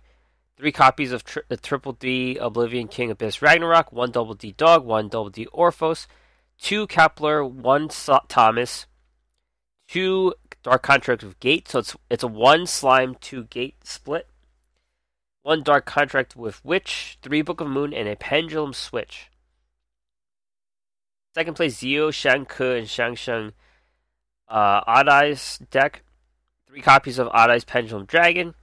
Three 0.56 0.72
copies 0.72 1.12
of 1.12 1.24
tri- 1.24 1.42
the 1.48 1.56
Triple 1.56 1.92
D 1.92 2.36
Oblivion 2.36 2.88
King 2.88 3.10
Abyss 3.10 3.42
Ragnarok, 3.42 3.92
one 3.92 4.10
Double 4.10 4.34
D 4.34 4.52
Dog, 4.52 4.84
one 4.84 5.08
Double 5.08 5.30
D 5.30 5.46
Orphos, 5.46 6.06
two 6.60 6.86
Kepler, 6.86 7.44
one 7.44 7.90
so- 7.90 8.20
Thomas, 8.28 8.86
two 9.88 10.34
Dark 10.62 10.82
Contract 10.82 11.24
with 11.24 11.40
Gate, 11.40 11.68
so 11.68 11.80
it's 11.80 11.96
it's 12.10 12.22
a 12.22 12.28
one 12.28 12.66
slime 12.66 13.16
two 13.20 13.44
gate 13.44 13.84
split. 13.84 14.28
One 15.42 15.64
Dark 15.64 15.86
Contract 15.86 16.36
with 16.36 16.64
Witch, 16.64 17.18
three 17.20 17.42
Book 17.42 17.60
of 17.60 17.66
Moon, 17.66 17.92
and 17.92 18.08
a 18.08 18.14
Pendulum 18.14 18.72
Switch. 18.72 19.28
Second 21.34 21.54
place, 21.54 21.78
Zio, 21.78 22.10
Shanku, 22.10 22.78
and 22.78 22.86
Xiangsheng 22.86 23.52
uh, 24.48 24.82
Eyes 24.86 25.58
deck. 25.70 26.02
Three 26.68 26.80
copies 26.80 27.18
of 27.18 27.28
Eyes 27.28 27.64
Pendulum 27.64 28.04
Dragon, 28.04 28.54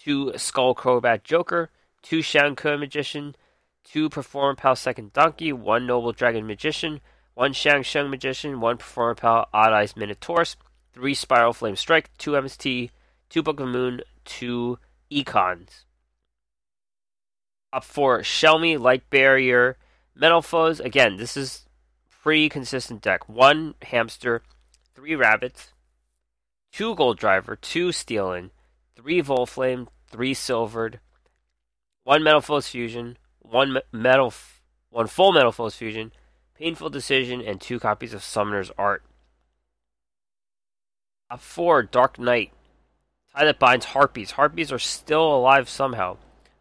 two 0.00 0.32
Skull 0.36 0.74
Crobat 0.74 1.24
Joker, 1.24 1.70
two 2.02 2.20
Shanku 2.20 2.78
Magician, 2.78 3.36
two 3.84 4.08
Performapal 4.08 4.76
Second 4.76 5.12
Donkey, 5.12 5.52
one 5.52 5.86
Noble 5.86 6.12
Dragon 6.12 6.46
Magician, 6.46 7.00
one 7.34 7.52
Shang 7.52 7.84
Magician, 8.08 8.60
one 8.60 8.78
Performapal 8.78 9.46
Odd 9.52 9.72
Eyes 9.72 9.94
Minotaurus, 9.94 10.56
three 10.92 11.14
Spiral 11.14 11.52
Flame 11.52 11.76
Strike, 11.76 12.10
two 12.18 12.32
MST, 12.32 12.90
two 13.28 13.42
Book 13.42 13.60
of 13.60 13.68
Moon, 13.68 14.00
two 14.24 14.78
Econs. 15.10 15.84
Up 17.72 17.84
four, 17.84 18.20
Shelmy, 18.20 18.78
Light 18.80 19.08
Barrier, 19.10 19.76
Metal 20.14 20.42
Foes. 20.42 20.80
Again, 20.80 21.18
this 21.18 21.36
is 21.36 21.66
pretty 22.22 22.48
consistent 22.48 23.00
deck. 23.00 23.28
One 23.28 23.74
Hamster, 23.82 24.42
three 24.94 25.14
Rabbits, 25.14 25.72
two 26.72 26.94
Gold 26.96 27.18
Driver, 27.18 27.54
two 27.54 27.92
Steelen, 27.92 28.50
three 29.00 29.22
Volflame, 29.22 29.86
three 30.08 30.34
Silverd, 30.34 30.96
one 32.04 32.22
Metal 32.22 32.40
Foes 32.40 32.68
Fusion, 32.68 33.16
one 33.38 33.78
Metal, 33.92 34.32
one 34.90 35.06
Full 35.06 35.32
Metal 35.32 35.52
Foes 35.52 35.74
Fusion, 35.74 36.12
Painful 36.54 36.90
Decision, 36.90 37.40
and 37.40 37.60
two 37.60 37.78
copies 37.78 38.12
of 38.12 38.22
Summoner's 38.22 38.70
Art. 38.76 39.02
A 41.30 41.38
four, 41.38 41.82
Dark 41.82 42.18
Knight. 42.18 42.52
Tie 43.34 43.44
that 43.44 43.58
binds 43.58 43.86
Harpies. 43.86 44.32
Harpies 44.32 44.72
are 44.72 44.78
still 44.78 45.34
alive 45.34 45.68
somehow. 45.68 46.16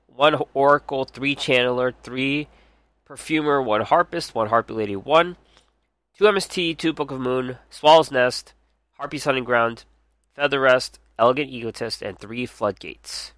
One 0.08 0.42
Oracle, 0.54 1.06
three 1.06 1.36
Channeler, 1.36 1.94
three 2.04 2.48
Perfumer, 3.04 3.62
one 3.62 3.82
Harpist, 3.82 4.36
one 4.36 4.50
Harpy 4.50 4.74
Lady, 4.74 4.96
one. 4.96 5.36
Two 6.18 6.26
MST, 6.26 6.78
two 6.78 6.94
Book 6.94 7.12
of 7.12 7.20
Moon, 7.20 7.58
Swallow's 7.70 8.12
Nest, 8.12 8.54
Harpy's 8.98 9.24
Hunting 9.24 9.46
Ground, 9.46 9.86
Feather 10.36 10.60
Rest, 10.60 11.00
Elegant 11.20 11.52
Egotist, 11.52 12.02
and 12.02 12.18
three 12.18 12.46
Floodgates. 12.46 13.34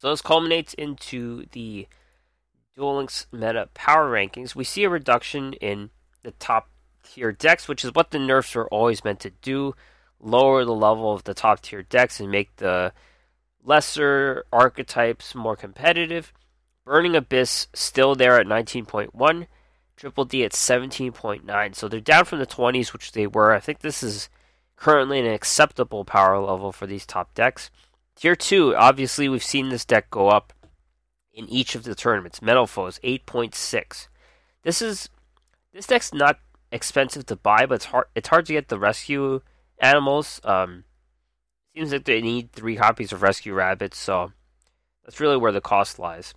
So 0.00 0.10
this 0.10 0.22
culminates 0.22 0.74
into 0.74 1.46
the 1.52 1.86
Duel 2.74 2.96
Links 2.96 3.26
meta 3.30 3.68
power 3.74 4.10
rankings. 4.10 4.54
We 4.54 4.64
see 4.64 4.84
a 4.84 4.90
reduction 4.90 5.52
in 5.54 5.90
the 6.22 6.32
top 6.32 6.70
tier 7.04 7.30
decks, 7.30 7.68
which 7.68 7.84
is 7.84 7.94
what 7.94 8.10
the 8.10 8.18
nerfs 8.18 8.54
were 8.54 8.68
always 8.68 9.04
meant 9.04 9.20
to 9.20 9.30
do 9.30 9.74
lower 10.20 10.64
the 10.64 10.74
level 10.74 11.12
of 11.12 11.24
the 11.24 11.34
top 11.34 11.60
tier 11.60 11.82
decks 11.82 12.18
and 12.18 12.30
make 12.30 12.56
the 12.56 12.92
lesser 13.62 14.44
archetypes 14.52 15.34
more 15.34 15.54
competitive. 15.54 16.32
Burning 16.84 17.14
Abyss 17.14 17.68
still 17.72 18.14
there 18.14 18.38
at 18.38 18.46
19.1, 18.46 19.46
Triple 19.96 20.24
D 20.24 20.44
at 20.44 20.52
17.9. 20.52 21.74
So 21.74 21.88
they're 21.88 22.00
down 22.00 22.24
from 22.24 22.40
the 22.40 22.46
20s, 22.46 22.92
which 22.92 23.12
they 23.12 23.26
were. 23.26 23.52
I 23.52 23.60
think 23.60 23.80
this 23.80 24.02
is 24.02 24.28
currently 24.76 25.20
an 25.20 25.26
acceptable 25.26 26.04
power 26.04 26.38
level 26.38 26.72
for 26.72 26.86
these 26.86 27.06
top 27.06 27.34
decks. 27.34 27.70
Tier 28.16 28.36
2, 28.36 28.76
obviously, 28.76 29.28
we've 29.28 29.44
seen 29.44 29.68
this 29.68 29.84
deck 29.84 30.10
go 30.10 30.28
up 30.28 30.52
in 31.32 31.48
each 31.48 31.74
of 31.74 31.84
the 31.84 31.94
tournaments. 31.94 32.40
Metal 32.40 32.66
Foes, 32.66 32.98
8.6. 33.02 34.08
This 34.62 34.80
is. 34.80 35.08
This 35.72 35.88
deck's 35.88 36.14
not 36.14 36.38
expensive 36.70 37.26
to 37.26 37.36
buy, 37.36 37.66
but 37.66 37.76
it's 37.76 37.84
hard. 37.86 38.06
It's 38.14 38.28
hard 38.28 38.46
to 38.46 38.52
get 38.52 38.68
the 38.68 38.78
rescue 38.78 39.40
animals. 39.78 40.40
Um, 40.44 40.84
seems 41.74 41.92
like 41.92 42.04
they 42.04 42.20
need 42.20 42.52
three 42.52 42.76
copies 42.76 43.12
of 43.12 43.22
rescue 43.22 43.54
rabbits, 43.54 43.98
so 43.98 44.32
that's 45.04 45.20
really 45.20 45.36
where 45.36 45.52
the 45.52 45.60
cost 45.60 45.98
lies. 45.98 46.34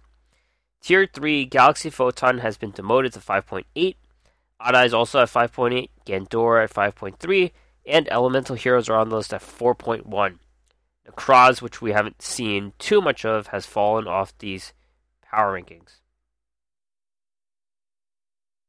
Tier 0.81 1.07
three, 1.11 1.45
Galaxy 1.45 1.89
Photon 1.89 2.39
has 2.39 2.57
been 2.57 2.71
demoted 2.71 3.13
to 3.13 3.19
5.8. 3.19 3.95
Odd 4.59 4.75
Eyes 4.75 4.93
also 4.93 5.21
at 5.21 5.29
5.8. 5.29 5.89
Gandora 6.05 6.63
at 6.63 6.73
5.3, 6.73 7.51
and 7.87 8.11
Elemental 8.11 8.55
Heroes 8.55 8.89
are 8.89 8.97
on 8.97 9.09
the 9.09 9.15
list 9.15 9.33
at 9.33 9.41
4.1. 9.41 10.37
Nekroz, 11.07 11.61
which 11.61 11.81
we 11.81 11.91
haven't 11.91 12.21
seen 12.21 12.73
too 12.79 13.01
much 13.01 13.25
of, 13.25 13.47
has 13.47 13.65
fallen 13.65 14.07
off 14.07 14.37
these 14.37 14.73
power 15.21 15.59
rankings. 15.59 15.99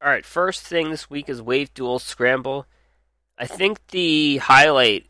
All 0.01 0.09
right, 0.09 0.25
first 0.25 0.63
thing 0.63 0.91
this 0.91 1.11
week 1.11 1.29
is 1.29 1.43
Wave 1.43 1.75
Duel 1.75 1.99
Scramble. 1.99 2.67
I 3.37 3.47
think 3.47 3.85
the 3.89 4.37
highlight 4.39 5.07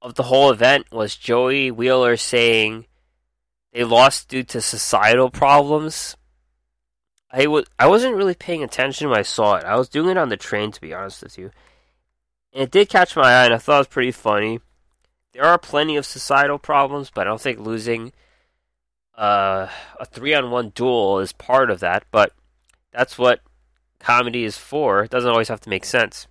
of 0.00 0.14
the 0.14 0.22
whole 0.24 0.50
event 0.50 0.86
was 0.90 1.16
Joey 1.16 1.70
Wheeler 1.70 2.16
saying 2.16 2.86
they 3.72 3.84
lost 3.84 4.28
due 4.28 4.42
to 4.44 4.60
societal 4.62 5.30
problems. 5.30 6.16
I 7.30 7.46
was 7.46 7.66
I 7.78 7.86
wasn't 7.86 8.16
really 8.16 8.34
paying 8.34 8.62
attention 8.62 9.08
when 9.08 9.18
I 9.18 9.22
saw 9.22 9.56
it. 9.56 9.64
I 9.64 9.76
was 9.76 9.88
doing 9.88 10.10
it 10.10 10.18
on 10.18 10.30
the 10.30 10.36
train, 10.36 10.72
to 10.72 10.80
be 10.80 10.94
honest 10.94 11.22
with 11.22 11.38
you. 11.38 11.50
And 12.52 12.62
it 12.62 12.70
did 12.70 12.88
catch 12.88 13.16
my 13.16 13.32
eye, 13.32 13.44
and 13.44 13.54
I 13.54 13.58
thought 13.58 13.76
it 13.76 13.78
was 13.78 13.86
pretty 13.88 14.12
funny. 14.12 14.60
There 15.32 15.44
are 15.44 15.58
plenty 15.58 15.96
of 15.96 16.04
societal 16.04 16.58
problems, 16.58 17.10
but 17.14 17.22
I 17.22 17.30
don't 17.30 17.40
think 17.40 17.60
losing 17.60 18.12
uh, 19.16 19.68
a 19.98 20.04
three-on-one 20.04 20.70
duel 20.70 21.20
is 21.20 21.32
part 21.32 21.70
of 21.70 21.80
that. 21.80 22.04
But 22.10 22.32
that's 22.92 23.16
what 23.16 23.40
comedy 24.00 24.44
is 24.44 24.58
for. 24.58 25.04
It 25.04 25.10
doesn't 25.10 25.30
always 25.30 25.48
have 25.48 25.60
to 25.60 25.70
make 25.70 25.84
sense. 25.84 26.26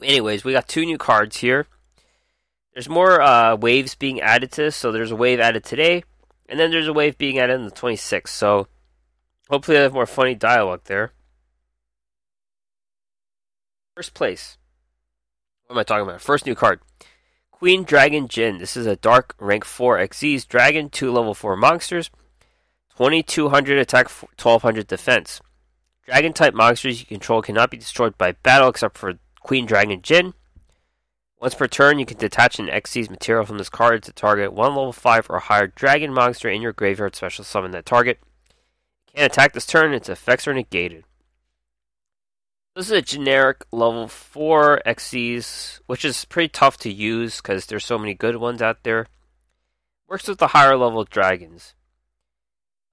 Anyways, 0.00 0.44
we 0.44 0.52
got 0.52 0.68
two 0.68 0.84
new 0.84 0.98
cards 0.98 1.38
here. 1.38 1.66
There's 2.72 2.88
more 2.88 3.20
uh, 3.20 3.56
waves 3.56 3.96
being 3.96 4.20
added 4.20 4.52
to 4.52 4.62
this, 4.62 4.76
so 4.76 4.92
there's 4.92 5.10
a 5.10 5.16
wave 5.16 5.40
added 5.40 5.64
today, 5.64 6.04
and 6.48 6.60
then 6.60 6.70
there's 6.70 6.86
a 6.86 6.92
wave 6.92 7.18
being 7.18 7.40
added 7.40 7.58
on 7.58 7.64
the 7.64 7.72
26th. 7.72 8.28
So 8.28 8.68
hopefully, 9.50 9.78
I 9.78 9.82
have 9.82 9.92
more 9.92 10.06
funny 10.06 10.36
dialogue 10.36 10.82
there. 10.84 11.10
First 13.96 14.14
place. 14.14 14.58
What 15.68 15.74
am 15.74 15.80
I 15.80 15.82
talking 15.82 16.08
about? 16.08 16.22
First 16.22 16.46
new 16.46 16.54
card. 16.54 16.80
Queen 17.50 17.84
Dragun 17.84 18.26
Djinn. 18.26 18.56
This 18.56 18.74
is 18.74 18.86
a 18.86 18.96
dark 18.96 19.34
rank 19.38 19.66
4 19.66 19.98
Xyz 19.98 20.48
dragon, 20.48 20.88
2 20.88 21.12
level 21.12 21.34
4 21.34 21.56
monsters, 21.56 22.10
2200 22.96 23.76
attack, 23.76 24.08
1200 24.08 24.86
defense. 24.86 25.42
Dragon 26.06 26.32
type 26.32 26.54
monsters 26.54 27.00
you 27.00 27.06
control 27.06 27.42
cannot 27.42 27.70
be 27.70 27.76
destroyed 27.76 28.16
by 28.16 28.32
battle 28.32 28.70
except 28.70 28.96
for 28.96 29.18
Queen 29.40 29.68
Dragun 29.68 30.00
Djinn. 30.00 30.32
Once 31.38 31.54
per 31.54 31.66
turn, 31.66 31.98
you 31.98 32.06
can 32.06 32.16
detach 32.16 32.58
an 32.58 32.68
Xyz 32.68 33.10
material 33.10 33.44
from 33.44 33.58
this 33.58 33.68
card 33.68 34.02
to 34.04 34.12
target 34.14 34.54
one 34.54 34.70
level 34.70 34.94
5 34.94 35.26
or 35.28 35.38
higher 35.38 35.66
dragon 35.66 36.14
monster 36.14 36.48
in 36.48 36.62
your 36.62 36.72
graveyard, 36.72 37.14
special 37.14 37.44
summon 37.44 37.72
that 37.72 37.84
target. 37.84 38.18
Can't 39.14 39.30
attack 39.30 39.52
this 39.52 39.66
turn, 39.66 39.92
its 39.92 40.08
effects 40.08 40.48
are 40.48 40.54
negated. 40.54 41.04
This 42.78 42.92
is 42.92 42.92
a 42.92 43.02
generic 43.02 43.64
level 43.72 44.06
4 44.06 44.82
Xyz, 44.86 45.80
which 45.86 46.04
is 46.04 46.24
pretty 46.26 46.46
tough 46.46 46.76
to 46.76 46.92
use 46.92 47.38
because 47.38 47.66
there's 47.66 47.84
so 47.84 47.98
many 47.98 48.14
good 48.14 48.36
ones 48.36 48.62
out 48.62 48.84
there. 48.84 49.08
Works 50.06 50.28
with 50.28 50.38
the 50.38 50.46
higher 50.46 50.76
level 50.76 51.02
dragons. 51.02 51.74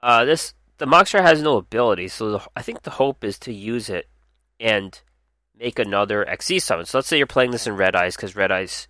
Uh, 0.01 0.25
this 0.25 0.56
the 0.80 0.88
monster 0.88 1.22
has 1.22 1.39
no 1.39 1.58
ability, 1.58 2.08
so 2.08 2.32
the, 2.32 2.39
I 2.56 2.63
think 2.63 2.82
the 2.82 2.98
hope 2.98 3.24
is 3.24 3.38
to 3.38 3.54
use 3.54 3.88
it 3.88 4.10
and 4.60 5.00
make 5.56 5.77
another 5.77 6.25
Xyz 6.25 6.63
summon. 6.63 6.88
So 6.88 6.98
let's 6.98 7.08
say 7.08 7.20
you're 7.20 7.27
playing 7.27 7.51
this 7.51 7.68
in 7.68 7.75
Red 7.75 7.96
Eyes, 7.96 8.15
because 8.15 8.36
Red 8.36 8.51
Eyes 8.51 8.88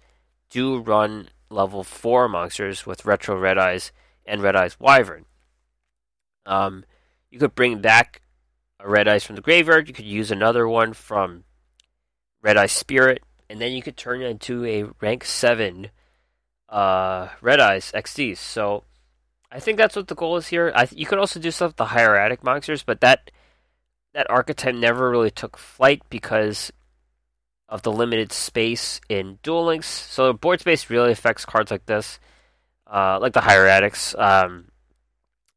do 0.49 0.79
run 0.79 1.27
level 1.49 1.83
4 1.83 2.29
monsters 2.29 2.85
with 2.85 3.03
Retro 3.03 3.37
Red 3.37 3.57
Eyes 3.57 3.91
and 4.25 4.41
Red 4.41 4.55
Eyes 4.55 4.79
Wyvern. 4.79 5.25
Um, 6.45 6.85
you 7.29 7.37
could 7.37 7.53
bring 7.53 7.81
back 7.81 8.21
a 8.85 8.89
Red 8.89 9.07
Eyes 9.07 9.23
from 9.23 9.35
the 9.35 9.41
graveyard, 9.41 9.87
you 9.87 9.93
could 9.93 10.05
use 10.05 10.31
another 10.31 10.67
one 10.67 10.93
from 10.93 11.43
Red 12.41 12.55
Eye 12.55 12.67
Spirit, 12.67 13.23
and 13.49 13.59
then 13.59 13.71
you 13.71 13.81
could 13.81 13.97
turn 13.97 14.21
it 14.21 14.29
into 14.29 14.63
a 14.63 14.83
rank 15.01 15.25
7 15.25 15.89
uh, 16.69 17.29
Red 17.41 17.59
Eyes 17.59 17.91
Xyz. 17.93 18.37
So 18.37 18.83
I 19.51 19.59
think 19.59 19.77
that's 19.77 19.95
what 19.95 20.07
the 20.07 20.15
goal 20.15 20.37
is 20.37 20.47
here. 20.47 20.71
I, 20.75 20.87
you 20.91 21.07
could 21.07 21.17
also 21.17 21.39
do 21.39 21.49
stuff 21.49 21.69
with 21.69 21.77
the 21.77 21.85
hieratic 21.85 22.43
monsters, 22.43 22.83
but 22.83 23.01
that 23.01 23.31
that 24.13 24.29
archetype 24.29 24.75
never 24.75 25.09
really 25.09 25.31
took 25.31 25.57
flight 25.57 26.01
because 26.09 26.71
of 27.67 27.81
the 27.81 27.91
limited 27.91 28.31
space 28.31 29.01
in 29.09 29.39
Duel 29.43 29.65
Links. 29.65 29.87
So 29.87 30.31
board 30.31 30.61
space 30.61 30.89
really 30.89 31.11
affects 31.11 31.43
cards 31.43 31.71
like 31.71 31.85
this, 31.85 32.19
uh, 32.87 33.17
like 33.19 33.33
the 33.33 33.41
Hieratics. 33.41 34.17
Um, 34.17 34.69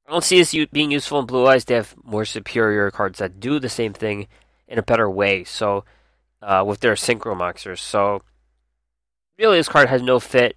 I 0.09 0.11
don't 0.11 0.25
see 0.25 0.39
this 0.39 0.67
being 0.73 0.91
useful 0.91 1.19
in 1.19 1.27
Blue 1.27 1.47
Eyes. 1.47 1.67
They 1.67 1.75
have 1.75 1.95
more 2.03 2.25
superior 2.25 2.91
cards 2.91 3.19
that 3.19 3.41
do 3.41 3.61
the 3.61 3.69
same 3.69 3.93
thing 3.93 4.27
in 4.67 4.79
a 4.79 4.83
better 4.83 5.09
way. 5.09 5.45
So 5.45 5.85
uh, 6.41 6.65
with 6.67 6.81
their 6.81 6.95
Synchro 6.95 7.37
monsters. 7.37 7.83
So 7.83 8.23
really, 9.39 9.59
this 9.59 9.69
card 9.69 9.91
has 9.91 10.01
no 10.01 10.19
fit. 10.19 10.57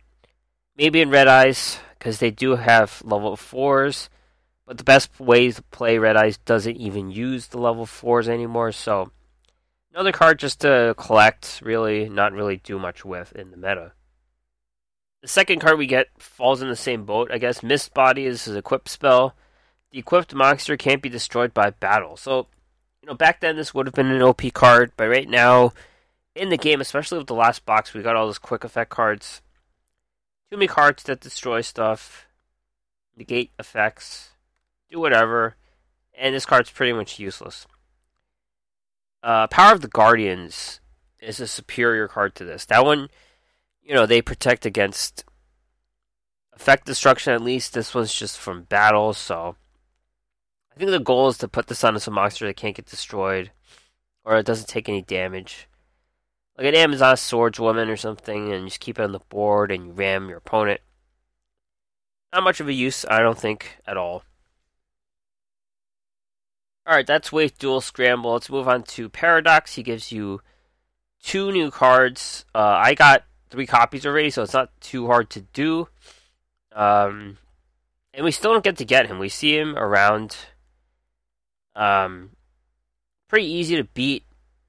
Maybe 0.77 1.01
in 1.01 1.09
Red 1.09 1.27
Eyes 1.27 1.79
because 1.99 2.19
they 2.19 2.31
do 2.31 2.55
have 2.55 3.01
level 3.03 3.35
fours. 3.35 4.09
But 4.65 4.77
the 4.77 4.85
best 4.85 5.19
way 5.19 5.51
to 5.51 5.61
play 5.63 5.97
Red 5.97 6.15
Eyes 6.15 6.37
doesn't 6.37 6.77
even 6.77 7.11
use 7.11 7.47
the 7.47 7.59
level 7.59 7.85
4s 7.85 8.29
anymore, 8.29 8.71
so 8.71 9.11
another 9.93 10.13
card 10.13 10.39
just 10.39 10.61
to 10.61 10.95
collect, 10.97 11.59
really, 11.61 12.07
not 12.07 12.31
really 12.31 12.55
do 12.55 12.79
much 12.79 13.03
with 13.03 13.33
in 13.33 13.51
the 13.51 13.57
meta. 13.57 13.91
The 15.21 15.27
second 15.27 15.59
card 15.59 15.77
we 15.77 15.85
get 15.85 16.09
falls 16.17 16.61
in 16.61 16.69
the 16.69 16.75
same 16.75 17.05
boat, 17.05 17.29
I 17.31 17.37
guess. 17.37 17.61
Mist 17.61 17.93
Body 17.93 18.25
is 18.25 18.47
an 18.47 18.57
equipped 18.57 18.89
spell. 18.89 19.35
The 19.91 19.99
equipped 19.99 20.33
monster 20.33 20.77
can't 20.77 21.01
be 21.01 21.09
destroyed 21.09 21.53
by 21.53 21.69
battle. 21.69 22.17
So, 22.17 22.47
you 23.01 23.07
know, 23.07 23.13
back 23.13 23.39
then 23.39 23.55
this 23.55 23.73
would 23.73 23.85
have 23.85 23.93
been 23.93 24.11
an 24.11 24.21
OP 24.21 24.41
card, 24.53 24.93
but 24.97 25.09
right 25.09 25.29
now, 25.29 25.73
in 26.35 26.49
the 26.49 26.57
game, 26.57 26.81
especially 26.81 27.17
with 27.19 27.27
the 27.27 27.35
last 27.35 27.65
box, 27.65 27.93
we 27.93 28.01
got 28.01 28.15
all 28.15 28.25
those 28.25 28.39
quick 28.39 28.63
effect 28.63 28.89
cards. 28.89 29.41
Too 30.49 30.57
many 30.57 30.67
cards 30.67 31.03
that 31.03 31.19
destroy 31.19 31.61
stuff, 31.61 32.25
negate 33.15 33.51
effects 33.59 34.31
do 34.91 34.99
whatever, 34.99 35.55
and 36.13 36.35
this 36.35 36.45
card's 36.45 36.69
pretty 36.69 36.93
much 36.93 37.17
useless. 37.17 37.65
Uh, 39.23 39.47
Power 39.47 39.73
of 39.73 39.81
the 39.81 39.87
Guardians 39.87 40.81
is 41.19 41.39
a 41.39 41.47
superior 41.47 42.07
card 42.07 42.35
to 42.35 42.43
this. 42.43 42.65
That 42.65 42.83
one, 42.83 43.09
you 43.83 43.93
know, 43.93 44.05
they 44.05 44.21
protect 44.21 44.65
against 44.65 45.23
effect 46.53 46.85
destruction 46.85 47.33
at 47.33 47.41
least. 47.41 47.73
This 47.73 47.93
one's 47.93 48.13
just 48.13 48.37
from 48.37 48.63
battle, 48.63 49.13
so 49.13 49.55
I 50.73 50.79
think 50.79 50.91
the 50.91 50.99
goal 50.99 51.27
is 51.27 51.37
to 51.39 51.47
put 51.47 51.67
this 51.67 51.83
on 51.83 51.99
some 51.99 52.13
monster 52.13 52.45
that 52.45 52.55
can't 52.55 52.75
get 52.75 52.85
destroyed 52.85 53.51
or 54.23 54.37
it 54.37 54.45
doesn't 54.45 54.67
take 54.67 54.87
any 54.87 55.01
damage. 55.01 55.67
Like 56.57 56.67
an 56.67 56.75
Amazon 56.75 57.15
Swordswoman 57.15 57.89
or 57.89 57.97
something, 57.97 58.51
and 58.51 58.67
just 58.67 58.79
keep 58.79 58.99
it 58.99 59.03
on 59.03 59.13
the 59.13 59.19
board 59.19 59.71
and 59.71 59.87
you 59.87 59.91
ram 59.93 60.29
your 60.29 60.37
opponent. 60.37 60.81
Not 62.33 62.43
much 62.43 62.59
of 62.59 62.67
a 62.67 62.73
use, 62.73 63.05
I 63.09 63.19
don't 63.19 63.37
think, 63.37 63.77
at 63.85 63.97
all. 63.97 64.23
Alright, 66.87 67.07
that's 67.07 67.31
Wave 67.31 67.57
Duel 67.57 67.81
Scramble. 67.81 68.33
Let's 68.33 68.49
move 68.49 68.67
on 68.67 68.83
to 68.83 69.09
Paradox. 69.09 69.75
He 69.75 69.83
gives 69.83 70.11
you 70.11 70.41
two 71.23 71.51
new 71.51 71.71
cards. 71.71 72.45
Uh, 72.53 72.59
I 72.59 72.93
got 72.95 73.23
three 73.51 73.67
copies 73.67 74.05
already, 74.05 74.29
so 74.29 74.41
it's 74.41 74.53
not 74.53 74.71
too 74.81 75.05
hard 75.07 75.29
to 75.31 75.41
do. 75.41 75.87
Um, 76.73 77.37
and 78.13 78.25
we 78.25 78.31
still 78.31 78.53
don't 78.53 78.63
get 78.63 78.77
to 78.77 78.85
get 78.85 79.07
him. 79.07 79.19
We 79.19 79.29
see 79.29 79.57
him 79.57 79.77
around. 79.77 80.35
Um, 81.75 82.31
pretty 83.27 83.47
easy 83.47 83.75
to 83.75 83.83
beat 83.83 84.23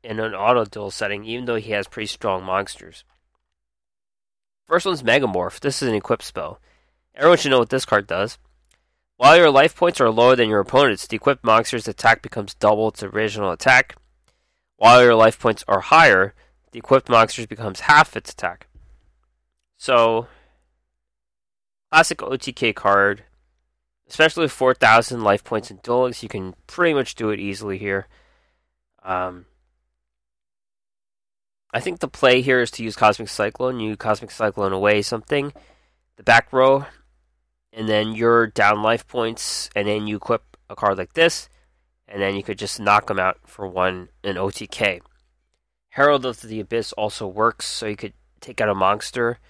in 0.05 0.21
an 0.21 0.35
auto 0.35 0.65
duel 0.65 0.91
setting, 0.91 1.25
even 1.25 1.47
though 1.47 1.57
he 1.57 1.73
has 1.73 1.89
pretty 1.89 2.07
strong 2.07 2.45
monsters. 2.45 3.05
First 4.67 4.87
one's 4.87 5.03
Megamorph. 5.03 5.61
This 5.61 5.83
is 5.83 5.89
an 5.89 5.95
equipped 5.95 6.25
spell. 6.25 6.61
Everyone 7.15 7.39
should 7.39 7.51
know 7.51 7.59
what 7.59 7.71
this 7.71 7.85
card 7.85 8.07
does. 8.07 8.39
While 9.17 9.37
your 9.37 9.51
life 9.51 9.77
points 9.77 10.01
are 10.01 10.11
lower 10.11 10.35
than 10.35 10.49
your 10.49 10.61
opponent's, 10.61 11.07
the 11.07 11.17
equipped 11.17 11.45
monster's 11.45 11.87
attack 11.87 12.23
becomes 12.23 12.55
double 12.55 12.89
its 12.89 13.03
original 13.03 13.53
attack. 13.53 13.97
While 14.77 15.03
your 15.03 15.15
life 15.15 15.39
points 15.39 15.63
are 15.69 15.81
higher, 15.81 16.35
the 16.73 16.79
equipped 16.79 17.09
monster's 17.09 17.47
becomes 17.47 17.81
half 17.81 18.17
its 18.17 18.33
attack. 18.33 18.67
So, 19.83 20.29
classic 21.91 22.19
OTK 22.19 22.73
card, 22.73 23.25
especially 24.09 24.43
with 24.43 24.53
4,000 24.53 25.25
life 25.25 25.43
points 25.43 25.73
and 25.73 25.83
Duel 25.83 26.09
you 26.21 26.29
can 26.29 26.55
pretty 26.69 26.95
much 26.95 27.17
do 27.17 27.31
it 27.31 27.41
easily 27.41 27.79
here. 27.79 28.07
Um, 29.03 29.47
I 31.75 31.81
think 31.81 31.99
the 31.99 32.07
play 32.07 32.43
here 32.43 32.61
is 32.61 32.71
to 32.71 32.85
use 32.85 32.95
Cosmic 32.95 33.29
Cyclone. 33.29 33.81
You 33.81 33.97
Cosmic 33.97 34.31
Cyclone 34.31 34.73
away 34.73 35.03
something. 35.03 35.53
The 36.15 36.23
back 36.23 36.53
row 36.53 36.87
and 37.73 37.89
then 37.89 38.13
you're 38.13 38.47
down 38.47 38.85
life 38.85 39.09
points, 39.09 39.69
and 39.75 39.89
then 39.89 40.07
you 40.07 40.15
equip 40.15 40.57
a 40.71 40.77
card 40.77 40.97
like 40.97 41.15
this, 41.15 41.49
and 42.07 42.23
then 42.23 42.37
you 42.37 42.45
could 42.45 42.57
just 42.57 42.79
knock 42.79 43.09
them 43.09 43.19
out 43.19 43.39
for 43.47 43.67
one 43.67 44.11
in 44.23 44.37
OTK. 44.37 45.01
Herald 45.89 46.25
of 46.25 46.41
the 46.41 46.61
Abyss 46.61 46.93
also 46.93 47.27
works, 47.27 47.67
so 47.67 47.87
you 47.87 47.97
could 47.97 48.13
take 48.41 48.61
out 48.61 48.69
a 48.69 48.77
monster, 48.77 49.41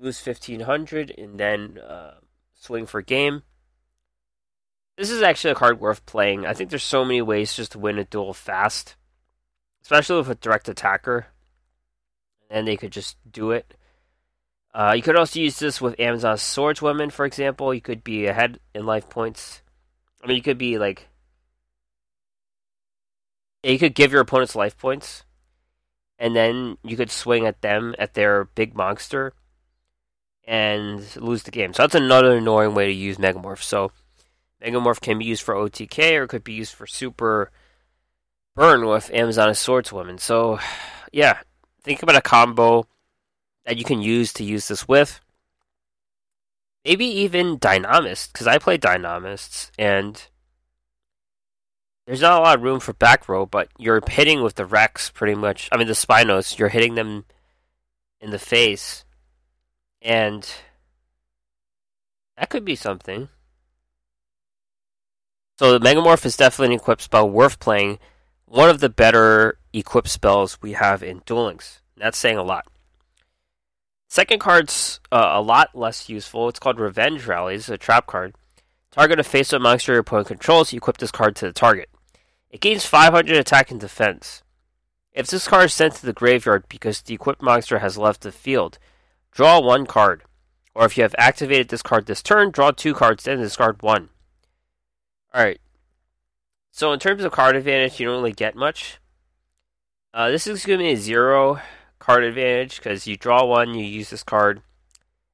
lose 0.00 0.24
1500, 0.24 1.12
and 1.16 1.38
then 1.38 1.78
uh, 1.78 2.14
swing 2.54 2.86
for 2.86 2.98
a 2.98 3.04
game. 3.04 3.42
This 4.96 5.10
is 5.10 5.22
actually 5.22 5.52
a 5.52 5.56
card 5.56 5.80
worth 5.80 6.06
playing. 6.06 6.46
I 6.46 6.54
think 6.54 6.70
there's 6.70 6.82
so 6.82 7.04
many 7.04 7.20
ways 7.20 7.54
just 7.54 7.72
to 7.72 7.78
win 7.78 7.98
a 7.98 8.04
duel 8.04 8.32
fast, 8.32 8.96
especially 9.82 10.16
with 10.16 10.30
a 10.30 10.34
direct 10.34 10.68
attacker. 10.68 11.26
And 12.48 12.66
they 12.66 12.76
could 12.76 12.92
just 12.92 13.16
do 13.30 13.50
it. 13.50 13.74
Uh, 14.72 14.92
you 14.94 15.02
could 15.02 15.16
also 15.16 15.40
use 15.40 15.58
this 15.58 15.80
with 15.80 15.98
Amazon 15.98 16.36
Swordswoman, 16.36 17.10
for 17.10 17.26
example. 17.26 17.74
You 17.74 17.80
could 17.80 18.04
be 18.04 18.26
ahead 18.26 18.60
in 18.74 18.86
life 18.86 19.10
points. 19.10 19.62
I 20.22 20.26
mean, 20.26 20.36
you 20.36 20.42
could 20.42 20.58
be 20.58 20.78
like. 20.78 21.08
Yeah, 23.62 23.72
you 23.72 23.78
could 23.78 23.94
give 23.94 24.12
your 24.12 24.20
opponents 24.20 24.54
life 24.54 24.78
points, 24.78 25.24
and 26.18 26.36
then 26.36 26.78
you 26.84 26.96
could 26.96 27.10
swing 27.10 27.46
at 27.46 27.62
them 27.62 27.94
at 27.98 28.14
their 28.14 28.44
big 28.44 28.74
monster 28.74 29.34
and 30.46 31.04
lose 31.16 31.42
the 31.42 31.50
game. 31.50 31.72
So 31.72 31.82
that's 31.82 31.94
another 31.94 32.36
annoying 32.36 32.74
way 32.74 32.86
to 32.86 32.92
use 32.92 33.18
Megamorph. 33.18 33.62
So 33.62 33.90
Megamorph 34.62 35.00
can 35.00 35.18
be 35.18 35.24
used 35.24 35.42
for 35.42 35.54
OTK 35.54 36.16
or 36.16 36.26
could 36.26 36.44
be 36.44 36.54
used 36.54 36.74
for 36.74 36.86
super 36.86 37.50
burn 38.54 38.86
with 38.86 39.12
Amazon 39.12 39.50
Swordswoman. 39.50 40.18
So, 40.18 40.58
yeah, 41.12 41.38
think 41.82 42.02
about 42.02 42.16
a 42.16 42.22
combo 42.22 42.86
that 43.64 43.76
you 43.76 43.84
can 43.84 44.00
use 44.00 44.32
to 44.34 44.44
use 44.44 44.68
this 44.68 44.88
with. 44.88 45.20
Maybe 46.84 47.06
even 47.06 47.58
Dinomist, 47.58 48.32
because 48.32 48.46
I 48.46 48.58
play 48.58 48.78
Dinomists, 48.78 49.72
and 49.76 50.24
there's 52.06 52.20
not 52.22 52.38
a 52.38 52.42
lot 52.42 52.56
of 52.56 52.62
room 52.62 52.78
for 52.78 52.92
back 52.92 53.28
row, 53.28 53.44
but 53.44 53.68
you're 53.76 54.00
hitting 54.08 54.42
with 54.42 54.54
the 54.54 54.64
Rex 54.64 55.10
pretty 55.10 55.34
much. 55.34 55.68
I 55.72 55.76
mean, 55.76 55.88
the 55.88 55.94
Spinos, 55.94 56.58
you're 56.58 56.68
hitting 56.68 56.94
them 56.94 57.24
in 58.20 58.30
the 58.30 58.38
face, 58.38 59.04
and 60.06 60.48
that 62.38 62.48
could 62.48 62.64
be 62.64 62.76
something. 62.76 63.28
So 65.58 65.76
the 65.76 65.84
Megamorph 65.84 66.24
is 66.24 66.36
definitely 66.36 66.76
an 66.76 66.80
equip 66.80 67.00
spell 67.00 67.28
worth 67.28 67.58
playing. 67.58 67.98
One 68.44 68.70
of 68.70 68.78
the 68.78 68.88
better 68.88 69.58
equip 69.72 70.06
spells 70.06 70.58
we 70.62 70.72
have 70.72 71.02
in 71.02 71.22
Duel 71.26 71.46
Links. 71.46 71.80
That's 71.96 72.16
saying 72.16 72.38
a 72.38 72.44
lot. 72.44 72.66
Second 74.08 74.38
card's 74.38 75.00
uh, 75.10 75.30
a 75.32 75.42
lot 75.42 75.74
less 75.74 76.08
useful. 76.08 76.48
It's 76.48 76.60
called 76.60 76.78
Revenge 76.78 77.26
Rally. 77.26 77.56
It's 77.56 77.68
a 77.68 77.76
trap 77.76 78.06
card. 78.06 78.36
Target 78.92 79.18
a 79.18 79.24
face-up 79.24 79.60
monster 79.60 79.92
your 79.92 80.02
opponent 80.02 80.28
controls. 80.28 80.72
You 80.72 80.76
equip 80.76 80.98
this 80.98 81.10
card 81.10 81.34
to 81.36 81.46
the 81.46 81.52
target. 81.52 81.90
It 82.48 82.60
gains 82.60 82.86
500 82.86 83.36
attack 83.36 83.72
and 83.72 83.80
defense. 83.80 84.44
If 85.12 85.26
this 85.26 85.48
card 85.48 85.66
is 85.66 85.74
sent 85.74 85.94
to 85.94 86.06
the 86.06 86.12
graveyard 86.12 86.66
because 86.68 87.02
the 87.02 87.14
equipped 87.14 87.42
monster 87.42 87.80
has 87.80 87.98
left 87.98 88.20
the 88.20 88.30
field, 88.30 88.78
draw 89.36 89.60
one 89.60 89.84
card. 89.84 90.22
Or 90.74 90.86
if 90.86 90.96
you 90.96 91.02
have 91.02 91.14
activated 91.18 91.68
this 91.68 91.82
card 91.82 92.06
this 92.06 92.22
turn, 92.22 92.50
draw 92.50 92.70
two 92.70 92.94
cards, 92.94 93.24
then 93.24 93.38
discard 93.38 93.82
one. 93.82 94.08
Alright. 95.34 95.60
So 96.72 96.92
in 96.92 96.98
terms 96.98 97.22
of 97.22 97.32
card 97.32 97.54
advantage, 97.54 98.00
you 98.00 98.06
don't 98.06 98.16
really 98.16 98.32
get 98.32 98.56
much. 98.56 98.98
Uh, 100.14 100.30
this 100.30 100.46
is 100.46 100.64
going 100.64 100.78
to 100.78 100.84
be 100.84 100.92
a 100.92 100.96
zero 100.96 101.60
card 101.98 102.24
advantage 102.24 102.78
because 102.78 103.06
you 103.06 103.16
draw 103.16 103.44
one, 103.44 103.74
you 103.74 103.84
use 103.84 104.08
this 104.08 104.22
card, 104.22 104.62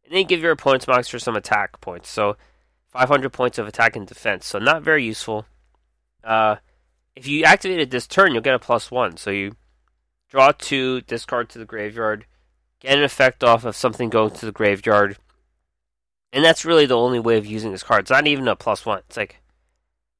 and 0.04 0.14
then 0.14 0.26
give 0.26 0.40
your 0.40 0.52
opponent's 0.52 0.88
monster 0.88 1.20
some 1.20 1.36
attack 1.36 1.80
points. 1.80 2.10
So 2.10 2.36
500 2.88 3.30
points 3.30 3.58
of 3.58 3.68
attack 3.68 3.94
and 3.94 4.06
defense. 4.06 4.46
So 4.46 4.58
not 4.58 4.82
very 4.82 5.04
useful. 5.04 5.46
Uh, 6.24 6.56
if 7.14 7.28
you 7.28 7.44
activate 7.44 7.78
it 7.78 7.90
this 7.90 8.08
turn, 8.08 8.32
you'll 8.32 8.42
get 8.42 8.54
a 8.54 8.58
plus 8.58 8.90
one. 8.90 9.16
So 9.16 9.30
you 9.30 9.54
draw 10.28 10.50
two, 10.50 11.02
discard 11.02 11.48
to 11.50 11.58
the 11.58 11.64
graveyard, 11.64 12.26
get 12.82 12.98
an 12.98 13.04
effect 13.04 13.44
off 13.44 13.64
of 13.64 13.76
something 13.76 14.10
going 14.10 14.32
to 14.32 14.46
the 14.46 14.52
graveyard, 14.52 15.16
and 16.32 16.44
that's 16.44 16.64
really 16.64 16.84
the 16.84 16.96
only 16.96 17.20
way 17.20 17.38
of 17.38 17.46
using 17.46 17.70
this 17.70 17.84
card. 17.84 18.00
It's 18.00 18.10
not 18.10 18.26
even 18.26 18.48
a 18.48 18.56
plus 18.56 18.84
one. 18.84 18.98
It's 19.06 19.16
like 19.16 19.40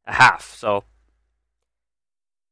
a 0.06 0.12
half. 0.12 0.54
So 0.54 0.84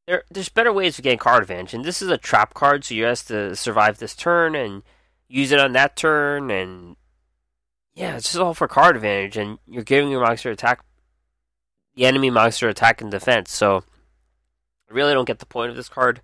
there, 0.07 0.25
there's 0.31 0.49
better 0.49 0.73
ways 0.73 0.97
to 0.97 1.03
gain 1.03 1.19
card 1.19 1.43
advantage, 1.43 1.75
and 1.75 1.85
this 1.85 2.03
is 2.03 2.09
a 2.09 2.19
trap 2.19 2.55
card, 2.55 2.85
so 2.85 2.95
you 2.95 3.05
have 3.05 3.25
to 3.27 3.55
survive 3.55 3.99
this 3.99 4.17
turn 4.17 4.57
and 4.57 4.83
use 5.29 5.53
it 5.53 5.61
on 5.61 5.73
that 5.73 5.95
turn, 5.95 6.51
and 6.51 6.97
yeah, 7.95 8.17
it's 8.17 8.27
just 8.27 8.39
all 8.39 8.55
for 8.55 8.67
card 8.67 8.97
advantage, 8.97 9.37
and 9.37 9.59
you're 9.69 9.85
giving 9.85 10.11
your 10.11 10.21
monster 10.21 10.51
attack, 10.51 10.81
the 11.95 12.07
enemy 12.07 12.31
monster 12.31 12.69
attack 12.69 13.01
and 13.01 13.11
defense. 13.11 13.53
So 13.53 13.85
I 14.91 14.95
really 14.95 15.13
don't 15.15 15.27
get 15.27 15.39
the 15.39 15.47
point 15.47 15.71
of 15.71 15.77
this 15.77 15.89
card. 15.89 16.21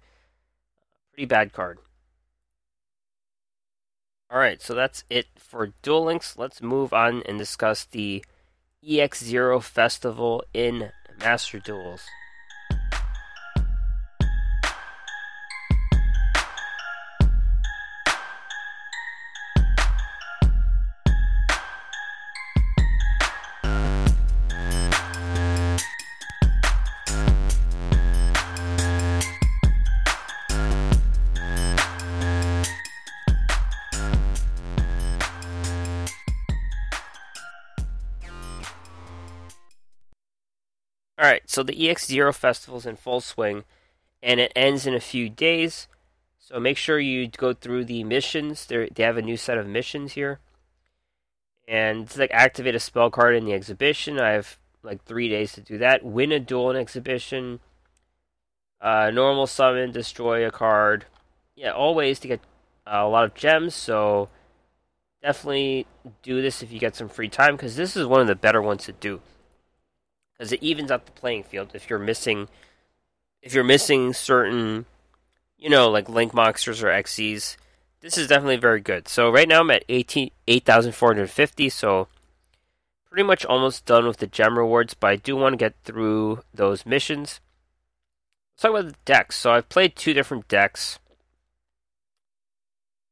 Pretty 1.13 1.27
bad 1.27 1.53
card. 1.53 1.79
Alright, 4.33 4.61
so 4.61 4.75
that's 4.75 5.05
it 5.09 5.27
for 5.37 5.73
Duel 5.83 6.05
Links. 6.05 6.37
Let's 6.37 6.61
move 6.61 6.93
on 6.93 7.23
and 7.27 7.39
discuss 7.39 7.85
the 7.85 8.25
EX0 8.87 9.63
Festival 9.63 10.43
in 10.53 10.91
Master 11.21 11.61
Duels. 11.61 12.03
So 41.57 41.63
the 41.63 41.73
EX0 41.73 42.35
festival 42.35 42.77
is 42.77 42.85
in 42.85 42.97
full 42.97 43.23
swing, 43.23 43.65
and 44.23 44.41
it 44.41 44.53
ends 44.55 44.87
in 44.87 44.93
a 44.93 45.01
few 45.01 45.31
days. 45.31 45.89
So 46.39 46.61
make 46.61 46.77
sure 46.77 46.99
you 46.99 47.29
go 47.29 47.55
through 47.55 47.87
the 47.87 48.05
missions. 48.05 48.67
They're, 48.67 48.91
they 48.91 49.03
have 49.05 49.17
a 49.17 49.23
new 49.23 49.39
set 49.39 49.57
of 49.57 49.67
missions 49.67 50.13
here. 50.13 50.39
And 51.67 52.03
it's 52.03 52.19
like 52.19 52.31
activate 52.31 52.75
a 52.75 52.79
spell 52.79 53.09
card 53.09 53.35
in 53.35 53.47
the 53.47 53.55
exhibition. 53.55 54.21
I 54.21 54.33
have 54.33 54.59
like 54.83 55.03
three 55.05 55.31
days 55.31 55.55
to 55.55 55.63
do 55.63 55.79
that. 55.79 56.05
Win 56.05 56.31
a 56.31 56.39
duel 56.39 56.73
in 56.73 56.77
exhibition. 56.77 57.61
Uh, 58.79 59.11
normal 59.11 59.47
summon, 59.47 59.93
destroy 59.93 60.47
a 60.47 60.51
card. 60.51 61.07
Yeah, 61.55 61.71
all 61.71 61.95
ways 61.95 62.21
to 62.21 62.29
get 62.29 62.41
uh, 62.87 62.99
a 62.99 63.09
lot 63.09 63.25
of 63.25 63.33
gems. 63.33 63.75
So 63.75 64.29
definitely 65.23 65.87
do 66.23 66.43
this 66.43 66.63
if 66.63 66.71
you 66.71 66.79
get 66.79 66.97
some 66.97 67.09
free 67.09 67.31
time 67.31 67.57
because 67.57 67.77
this 67.77 67.97
is 67.97 68.05
one 68.05 68.21
of 68.21 68.27
the 68.27 68.35
better 68.35 68.61
ones 68.61 68.85
to 68.85 68.93
do 68.93 69.23
because 70.37 70.53
it 70.53 70.63
evens 70.63 70.91
out 70.91 71.07
the 71.07 71.13
playing 71.13 71.45
field 71.45 71.71
if 71.75 71.89
you're 71.89 71.99
missing 71.99 72.49
if 73.43 73.55
you're 73.55 73.65
missing 73.65 74.13
certain 74.13 74.87
you 75.57 75.71
know 75.71 75.89
like 75.91 76.09
link 76.09 76.35
monsters 76.35 76.83
or 76.83 76.89
xyz 76.89 77.57
this 78.07 78.19
is 78.19 78.29
definitely 78.29 78.57
very 78.57 78.81
good. 78.81 79.09
So 79.09 79.31
right 79.31 79.49
now 79.49 79.61
i'm 79.61 79.71
at 79.71 79.85
18 79.89 80.31
8450 80.47 81.69
so 81.69 82.09
pretty 83.09 83.25
much 83.25 83.45
almost 83.45 83.85
done 83.85 84.07
with 84.07 84.19
the 84.19 84.27
gem 84.27 84.59
rewards 84.59 84.95
but 84.95 85.09
i 85.09 85.17
do 85.17 85.35
want 85.35 85.55
to 85.55 85.57
get 85.57 85.75
through 85.83 86.43
those 86.55 86.87
missions. 86.87 87.41
Let's 88.55 88.63
talk 88.63 88.71
about 88.71 88.87
the 88.87 88.97
decks. 89.05 89.37
So 89.37 89.51
i've 89.53 89.69
played 89.69 89.97
two 89.97 90.13
different 90.13 90.49
decks. 90.49 90.99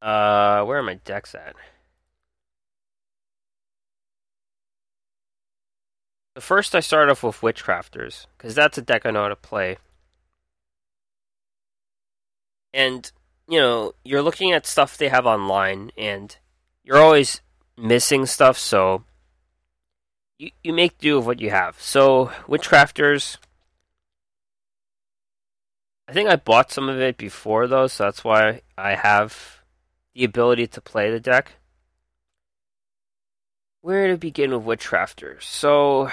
Uh 0.00 0.62
where 0.64 0.78
are 0.78 0.82
my 0.82 0.94
decks 0.94 1.34
at 1.34 1.56
The 6.34 6.40
first 6.40 6.74
I 6.74 6.80
start 6.80 7.10
off 7.10 7.22
with 7.22 7.40
Witchcrafters, 7.42 8.26
because 8.36 8.56
that's 8.56 8.76
a 8.76 8.82
deck 8.82 9.06
I 9.06 9.12
know 9.12 9.22
how 9.22 9.28
to 9.28 9.36
play. 9.36 9.78
And, 12.72 13.10
you 13.48 13.60
know, 13.60 13.94
you're 14.04 14.22
looking 14.22 14.50
at 14.50 14.66
stuff 14.66 14.96
they 14.96 15.08
have 15.08 15.26
online, 15.26 15.92
and 15.96 16.36
you're 16.82 16.98
always 16.98 17.40
missing 17.76 18.26
stuff, 18.26 18.58
so 18.58 19.04
you, 20.36 20.50
you 20.64 20.72
make 20.72 20.98
do 20.98 21.18
of 21.18 21.26
what 21.26 21.40
you 21.40 21.50
have. 21.50 21.80
So, 21.80 22.32
Witchcrafters, 22.48 23.38
I 26.08 26.12
think 26.12 26.28
I 26.28 26.34
bought 26.34 26.72
some 26.72 26.88
of 26.88 27.00
it 27.00 27.16
before, 27.16 27.68
though, 27.68 27.86
so 27.86 28.04
that's 28.04 28.24
why 28.24 28.62
I 28.76 28.96
have 28.96 29.60
the 30.14 30.24
ability 30.24 30.66
to 30.66 30.80
play 30.80 31.12
the 31.12 31.20
deck 31.20 31.52
where 33.84 34.08
to 34.08 34.16
begin 34.16 34.50
with 34.50 34.80
Witchcrafters? 34.80 35.42
So, 35.42 36.08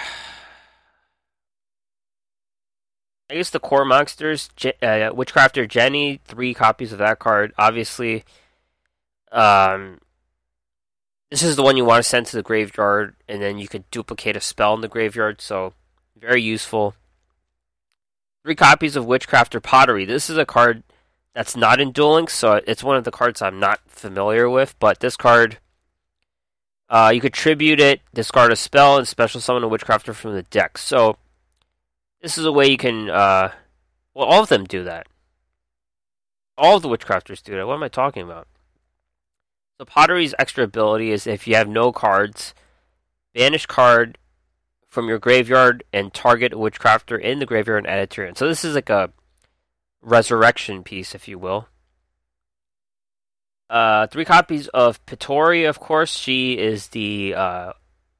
I 3.29 3.35
guess 3.35 3.49
the 3.49 3.61
core 3.61 3.85
monsters, 3.85 4.49
uh, 4.65 5.13
Witchcrafter 5.13 5.69
Genni, 5.69 6.19
three 6.25 6.53
copies 6.53 6.91
of 6.91 6.97
that 6.99 7.19
card. 7.19 7.53
Obviously, 7.57 8.25
um, 9.31 10.01
this 11.29 11.41
is 11.41 11.55
the 11.55 11.63
one 11.63 11.77
you 11.77 11.85
want 11.85 12.03
to 12.03 12.09
send 12.09 12.25
to 12.25 12.35
the 12.35 12.43
graveyard, 12.43 13.15
and 13.29 13.41
then 13.41 13.57
you 13.57 13.69
could 13.69 13.89
duplicate 13.89 14.35
a 14.35 14.41
spell 14.41 14.73
in 14.73 14.81
the 14.81 14.89
graveyard. 14.89 15.39
So, 15.39 15.73
very 16.19 16.41
useful. 16.41 16.93
Three 18.43 18.55
copies 18.55 18.97
of 18.97 19.05
Witchcrafter 19.05 19.61
Potterie. 19.61 20.05
This 20.05 20.29
is 20.29 20.37
a 20.37 20.45
card 20.45 20.83
that's 21.33 21.55
not 21.55 21.79
in 21.79 21.93
Duel 21.93 22.15
Links, 22.15 22.33
so 22.35 22.59
it's 22.67 22.83
one 22.83 22.97
of 22.97 23.05
the 23.05 23.11
cards 23.11 23.41
I'm 23.41 23.61
not 23.61 23.79
familiar 23.87 24.49
with. 24.49 24.75
But 24.77 24.99
this 24.99 25.15
card 25.15 25.59
uh, 26.91 27.09
you 27.13 27.21
could 27.21 27.33
tribute 27.33 27.79
it, 27.79 28.01
discard 28.13 28.51
a 28.51 28.55
spell, 28.57 28.97
and 28.97 29.07
special 29.07 29.39
summon 29.39 29.63
a 29.63 29.69
Witchcrafter 29.69 30.13
from 30.13 30.33
the 30.33 30.43
deck. 30.43 30.77
So, 30.77 31.15
this 32.21 32.37
is 32.37 32.45
a 32.45 32.51
way 32.51 32.69
you 32.69 32.77
can. 32.77 33.09
Uh, 33.09 33.53
well, 34.13 34.27
all 34.27 34.43
of 34.43 34.49
them 34.49 34.65
do 34.65 34.83
that. 34.83 35.07
All 36.57 36.75
of 36.75 36.83
the 36.83 36.89
Witchcrafters 36.89 37.41
do 37.41 37.55
that. 37.55 37.65
What 37.65 37.75
am 37.75 37.83
I 37.83 37.87
talking 37.87 38.23
about? 38.23 38.45
The 39.79 39.85
Potterie's 39.85 40.35
extra 40.37 40.65
ability 40.65 41.11
is 41.11 41.25
if 41.25 41.47
you 41.47 41.55
have 41.55 41.69
no 41.69 41.93
cards, 41.93 42.53
banish 43.33 43.65
card 43.65 44.17
from 44.85 45.07
your 45.07 45.17
graveyard 45.17 45.85
and 45.93 46.13
target 46.13 46.51
a 46.51 46.57
Witchcrafter 46.57 47.19
in 47.19 47.39
the 47.39 47.45
graveyard 47.45 47.85
and 47.85 47.87
add 47.87 47.99
it 47.99 48.09
to 48.11 48.21
your 48.21 48.25
hand. 48.27 48.37
So, 48.37 48.49
this 48.49 48.65
is 48.65 48.75
like 48.75 48.89
a 48.89 49.13
resurrection 50.01 50.83
piece, 50.83 51.15
if 51.15 51.29
you 51.29 51.39
will. 51.39 51.69
Uh, 53.71 54.05
three 54.07 54.25
copies 54.25 54.67
of 54.67 55.03
Pittore, 55.05 55.69
of 55.69 55.79
course. 55.79 56.17
She 56.17 56.57
is 56.57 56.89
the 56.89 57.33
uh, 57.33 57.71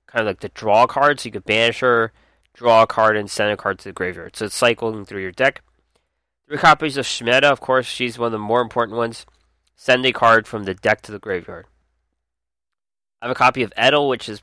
kind 0.07 0.21
of 0.21 0.27
like 0.27 0.39
the 0.39 0.47
draw 0.47 0.87
card, 0.87 1.19
so 1.19 1.27
you 1.27 1.33
could 1.33 1.43
banish 1.43 1.81
her, 1.81 2.13
draw 2.53 2.83
a 2.83 2.87
card, 2.87 3.17
and 3.17 3.29
send 3.29 3.51
a 3.51 3.57
card 3.57 3.77
to 3.79 3.89
the 3.89 3.91
graveyard. 3.91 4.37
So 4.37 4.45
it's 4.45 4.55
cycling 4.55 5.03
through 5.03 5.21
your 5.21 5.33
deck. 5.33 5.61
Three 6.47 6.57
copies 6.57 6.95
of 6.95 7.05
Schmietta, 7.05 7.51
of 7.51 7.59
course, 7.59 7.85
she's 7.85 8.17
one 8.17 8.27
of 8.27 8.31
the 8.31 8.39
more 8.39 8.61
important 8.61 8.97
ones. 8.97 9.25
Send 9.75 10.05
a 10.05 10.13
card 10.13 10.47
from 10.47 10.63
the 10.63 10.73
deck 10.73 11.01
to 11.01 11.11
the 11.11 11.19
graveyard. 11.19 11.65
I 13.21 13.25
have 13.25 13.35
a 13.35 13.35
copy 13.35 13.61
of 13.61 13.73
Edel, 13.75 14.07
which 14.07 14.29
is 14.29 14.41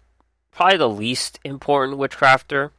probably 0.51 0.77
the 0.77 0.91
least 0.91 1.41
important 1.43 1.99
Witchcrafter. 1.99 2.73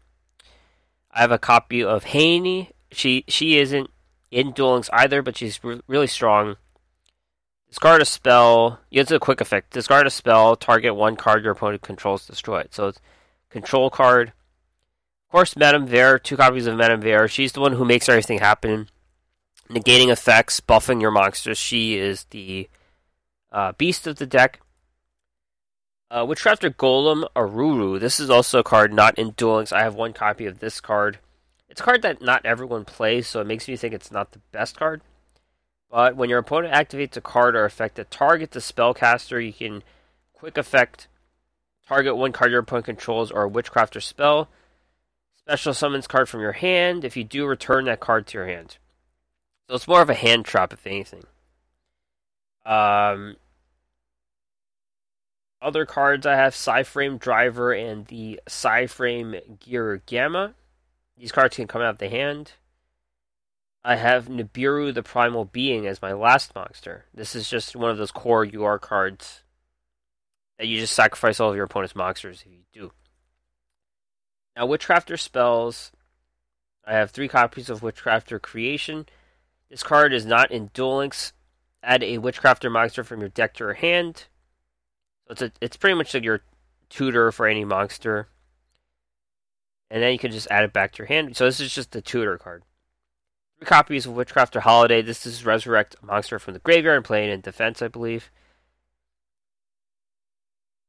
I 1.12 1.22
have 1.22 1.32
a 1.32 1.40
copy 1.40 1.84
of 1.84 2.04
Haine. 2.04 2.68
She 2.92 3.26
she 3.28 3.58
isn't 3.58 3.90
in 4.30 4.52
Duel 4.52 4.74
Links 4.74 4.90
either, 4.94 5.24
but 5.24 5.36
she's 5.36 5.64
re- 5.64 5.82
really 5.88 6.06
strong. 6.06 6.58
Discard 7.70 8.02
a 8.02 8.06
spell. 8.06 8.80
You 8.90 9.00
have 9.00 9.12
a 9.12 9.20
quick 9.20 9.42
effect. 9.42 9.72
Discard 9.72 10.08
a 10.08 10.10
spell. 10.10 10.56
Target 10.56 10.96
one 10.96 11.16
card 11.16 11.44
your 11.44 11.54
opponent 11.54 11.84
controls. 11.84 12.26
Destroy 12.26 12.62
it. 12.62 12.74
So 12.74 12.88
it's 12.88 13.00
control 13.50 13.90
card. 13.90 14.30
Of 14.30 15.32
course, 15.32 15.56
Madame 15.56 15.88
Verre. 15.88 16.22
Two 16.22 16.36
copies 16.36 16.66
of 16.66 16.76
Madame 16.76 17.02
Verre. 17.02 17.30
She's 17.30 17.52
the 17.52 17.62
one 17.62 17.74
who 17.74 17.86
makes 17.86 18.10
everything 18.10 18.40
happen. 18.40 18.90
Negating 19.70 20.10
effects, 20.10 20.60
buffing 20.60 21.00
your 21.00 21.12
monsters. 21.12 21.60
She 21.60 21.96
is 21.96 22.26
the 22.32 22.68
uh, 23.52 23.74
beast 23.74 24.08
of 24.08 24.16
the 24.16 24.26
deck. 24.26 24.60
Uh, 26.10 26.26
Witchcrafter 26.26 26.74
Golem 26.74 27.24
Aruru. 27.36 28.00
This 28.00 28.20
is 28.20 28.32
also 28.32 28.60
a 28.60 28.64
card 28.64 28.92
not 28.92 29.20
in 29.20 29.32
Duel 29.32 29.58
Links. 29.58 29.72
I 29.72 29.84
have 29.84 29.94
one 29.94 30.14
copy 30.14 30.48
of 30.48 30.60
this 30.60 30.82
card. 30.82 31.20
It's 31.70 31.82
a 31.82 31.84
card 31.84 32.02
that 32.02 32.20
not 32.20 32.44
everyone 32.48 32.84
plays, 32.84 33.28
so 33.28 33.42
it 33.42 33.48
makes 33.48 33.68
me 33.68 33.76
think 33.76 33.94
it's 33.94 34.12
not 34.12 34.32
the 34.32 34.42
best 34.52 34.76
card. 34.76 35.02
But 35.90 36.16
when 36.16 36.30
your 36.30 36.40
opponent 36.40 36.74
activates 36.74 37.18
a 37.18 37.22
card 37.22 37.56
or 37.56 37.66
effect 37.66 37.96
that 37.96 38.12
targets 38.12 38.56
a 38.56 38.60
spellcaster, 38.60 39.44
you 39.44 39.54
can 39.54 39.84
quick 40.34 40.58
effect 40.58 41.08
target 41.88 42.16
one 42.16 42.32
card 42.32 42.52
your 42.52 42.62
opponent 42.62 42.86
controls 42.86 43.32
or 43.32 43.46
a 43.46 43.50
Witchcrafter 43.50 44.02
spell. 44.02 44.48
Special 45.36 45.74
summons 45.74 46.06
card 46.06 46.30
from 46.30 46.42
your 46.42 46.52
hand. 46.52 47.04
If 47.04 47.18
you 47.18 47.24
do, 47.24 47.48
return 47.48 47.86
that 47.86 48.00
card 48.00 48.28
to 48.28 48.38
your 48.38 48.48
hand. 48.48 48.78
So 49.68 49.76
it's 49.76 49.88
more 49.88 50.02
of 50.02 50.10
a 50.10 50.14
hand 50.14 50.46
trap, 50.46 50.72
if 50.72 50.86
anything. 50.86 51.24
Um, 52.66 53.38
other 55.60 55.88
cards 55.88 56.28
I 56.28 56.36
have 56.36 56.54
Psyframe 56.54 57.20
Driver 57.20 57.74
and 57.74 58.06
the 58.06 58.40
Psyframe 58.48 59.60
Gear 59.60 60.04
Gamma. 60.06 60.54
These 61.18 61.32
cards 61.32 61.56
can 61.56 61.68
come 61.68 61.82
out 61.82 61.90
of 61.90 61.98
the 61.98 62.10
hand. 62.10 62.54
I 63.84 63.96
have 63.96 64.28
Nibiru 64.28 64.94
the 64.94 65.04
Primal 65.04 65.46
Being 65.46 65.88
as 65.88 66.02
my 66.02 66.12
last 66.12 66.54
monster. 66.54 67.06
This 67.14 67.36
is 67.36 67.50
just 67.50 67.76
one 67.76 67.90
of 67.90 67.98
those 67.98 68.12
core 68.12 68.46
UR 68.46 68.78
cards 68.78 69.44
that 70.58 70.68
you 70.68 70.78
just 70.78 70.94
sacrifice 70.94 71.40
all 71.40 71.50
of 71.50 71.56
your 71.56 71.66
opponent's 71.66 71.96
monsters 71.96 72.44
if 72.46 72.52
you 72.52 72.64
do. 72.74 72.92
Now, 74.56 74.68
Witchcrafter 74.68 75.18
spells. 75.18 75.92
I 76.86 76.94
have 76.94 77.12
three 77.12 77.30
copies 77.30 77.70
of 77.70 77.80
Witchcrafter 77.80 78.42
Creation. 78.42 79.06
This 79.70 79.84
card 79.84 80.14
is 80.14 80.26
not 80.26 80.52
in 80.52 80.72
Duel 80.74 80.98
Links. 80.98 81.32
Add 81.82 82.04
a 82.04 82.18
Witchcrafter 82.18 82.70
monster 82.70 83.06
from 83.06 83.22
your 83.22 83.30
deck 83.30 83.54
to 83.56 83.64
your 83.64 83.74
hand. 83.74 84.26
So 85.28 85.32
it's 85.32 85.42
a, 85.42 85.52
it's 85.62 85.78
pretty 85.78 85.96
much 85.96 86.14
like 86.14 86.24
your 86.24 86.42
tutor 86.90 87.32
for 87.32 87.48
any 87.48 87.64
monster. 87.64 88.28
And 89.90 90.04
then 90.04 90.12
you 90.12 90.20
can 90.20 90.32
just 90.32 90.48
add 90.52 90.66
it 90.66 90.74
back 90.74 90.92
to 90.94 90.98
your 91.00 91.08
hand. 91.08 91.38
So 91.38 91.46
this 91.46 91.62
is 91.62 91.74
just 91.74 91.92
the 91.92 92.02
tutor 92.02 92.38
card. 92.38 92.64
Three 93.60 93.66
copies 93.68 94.06
of 94.06 94.14
Witchcrafter 94.14 94.62
Holiday. 94.62 95.02
This 95.02 95.26
is 95.26 95.46
resurrect 95.46 95.96
a 96.02 96.06
monster 96.06 96.40
from 96.40 96.54
the 96.54 96.62
graveyard 96.62 96.96
and 96.96 97.06
play 97.06 97.26
it 97.26 97.34
in 97.34 97.42
defense, 97.42 97.82
I 97.82 97.90
believe. 97.90 98.32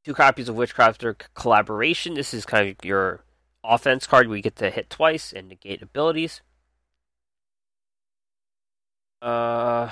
Two 0.04 0.14
copies 0.14 0.48
of 0.48 0.54
Witchcrafter 0.54 1.20
Collaboration. 1.35 2.14
This 2.14 2.33
is 2.33 2.46
kind 2.46 2.68
of 2.68 2.85
your 2.85 3.24
offense 3.64 4.06
card 4.06 4.28
where 4.28 4.37
you 4.37 4.42
get 4.42 4.54
to 4.56 4.70
hit 4.70 4.88
twice 4.88 5.33
and 5.33 5.48
negate 5.48 5.83
abilities. 5.83 6.42
Uh, 9.20 9.90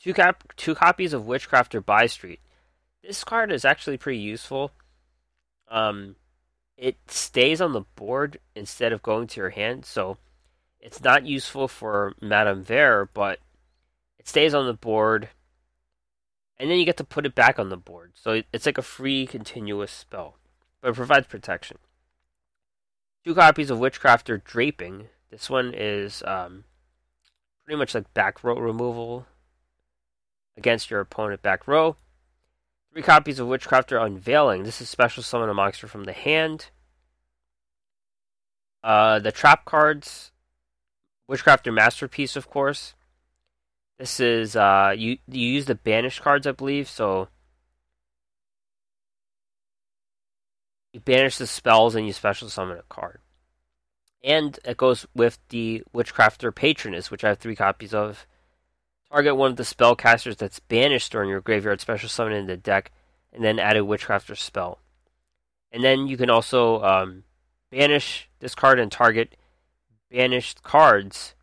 two 0.00 0.14
cap 0.14 0.44
two 0.56 0.76
copies 0.76 1.12
of 1.12 1.26
Witchcraft 1.26 1.74
or 1.74 1.82
Witchcrafter 1.82 1.84
Bystreet. 1.84 2.38
This 3.02 3.24
card 3.24 3.50
is 3.50 3.64
actually 3.64 3.98
pretty 3.98 4.20
useful. 4.20 4.70
Um, 5.68 6.14
it 6.76 6.96
stays 7.08 7.60
on 7.60 7.72
the 7.72 7.82
board 7.96 8.38
instead 8.54 8.92
of 8.92 9.02
going 9.02 9.26
to 9.26 9.40
your 9.40 9.50
hand, 9.50 9.84
so 9.84 10.16
it's 10.82 11.02
not 11.02 11.24
useful 11.24 11.68
for 11.68 12.14
Madame 12.20 12.64
Verre, 12.64 13.08
but 13.14 13.38
it 14.18 14.28
stays 14.28 14.52
on 14.52 14.66
the 14.66 14.74
board, 14.74 15.28
and 16.58 16.68
then 16.68 16.78
you 16.78 16.84
get 16.84 16.96
to 16.96 17.04
put 17.04 17.24
it 17.24 17.36
back 17.36 17.58
on 17.58 17.68
the 17.68 17.76
board. 17.76 18.12
So 18.14 18.42
it's 18.52 18.66
like 18.66 18.78
a 18.78 18.82
free 18.82 19.26
continuous 19.26 19.92
spell, 19.92 20.36
but 20.80 20.90
it 20.90 20.96
provides 20.96 21.28
protection. 21.28 21.78
Two 23.24 23.34
copies 23.34 23.70
of 23.70 23.78
Witchcrafter 23.78 24.42
Draping. 24.42 25.06
This 25.30 25.48
one 25.48 25.72
is 25.72 26.24
um, 26.26 26.64
pretty 27.64 27.78
much 27.78 27.94
like 27.94 28.12
back 28.12 28.42
row 28.42 28.58
removal 28.58 29.26
against 30.56 30.90
your 30.90 31.00
opponent 31.00 31.42
back 31.42 31.68
row. 31.68 31.96
Three 32.92 33.02
copies 33.02 33.38
of 33.38 33.46
Witchcrafter 33.46 34.04
Unveiling. 34.04 34.64
This 34.64 34.80
is 34.80 34.90
special 34.90 35.22
summon 35.22 35.48
a 35.48 35.54
monster 35.54 35.86
from 35.86 36.04
the 36.04 36.12
hand. 36.12 36.66
Uh, 38.82 39.20
the 39.20 39.30
trap 39.30 39.64
cards 39.64 40.31
Witchcrafter 41.30 41.72
Masterpiece, 41.72 42.36
of 42.36 42.48
course. 42.48 42.94
This 43.98 44.20
is 44.20 44.56
uh 44.56 44.94
you 44.96 45.18
you 45.28 45.46
use 45.46 45.66
the 45.66 45.74
banish 45.74 46.20
cards, 46.20 46.46
I 46.46 46.52
believe, 46.52 46.88
so 46.88 47.28
you 50.92 51.00
banish 51.00 51.38
the 51.38 51.46
spells 51.46 51.94
and 51.94 52.06
you 52.06 52.12
special 52.12 52.48
summon 52.48 52.78
a 52.78 52.82
card. 52.82 53.20
And 54.24 54.58
it 54.64 54.76
goes 54.76 55.06
with 55.14 55.38
the 55.48 55.82
Witchcrafter 55.94 56.54
Patroness, 56.54 57.10
which 57.10 57.24
I 57.24 57.30
have 57.30 57.38
three 57.38 57.56
copies 57.56 57.94
of. 57.94 58.26
Target 59.10 59.36
one 59.36 59.50
of 59.50 59.56
the 59.56 59.62
spellcasters 59.62 60.36
that's 60.36 60.60
banished 60.60 61.12
during 61.12 61.28
your 61.28 61.40
graveyard 61.40 61.80
special 61.80 62.08
summon 62.08 62.32
in 62.32 62.46
the 62.46 62.56
deck, 62.56 62.92
and 63.32 63.44
then 63.44 63.58
add 63.58 63.76
a 63.76 63.80
Witchcrafter 63.80 64.36
spell. 64.36 64.78
And 65.70 65.82
then 65.82 66.06
you 66.06 66.16
can 66.16 66.30
also 66.30 66.82
um, 66.82 67.24
banish 67.70 68.28
this 68.40 68.54
card 68.54 68.78
and 68.78 68.92
target 68.92 69.36
banished 70.12 70.62
cards 70.62 71.34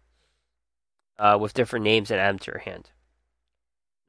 uh, 1.18 1.38
with 1.40 1.54
different 1.54 1.84
names 1.84 2.12
and 2.12 2.20
add 2.20 2.40
to 2.42 2.52
your 2.52 2.60
hand. 2.60 2.92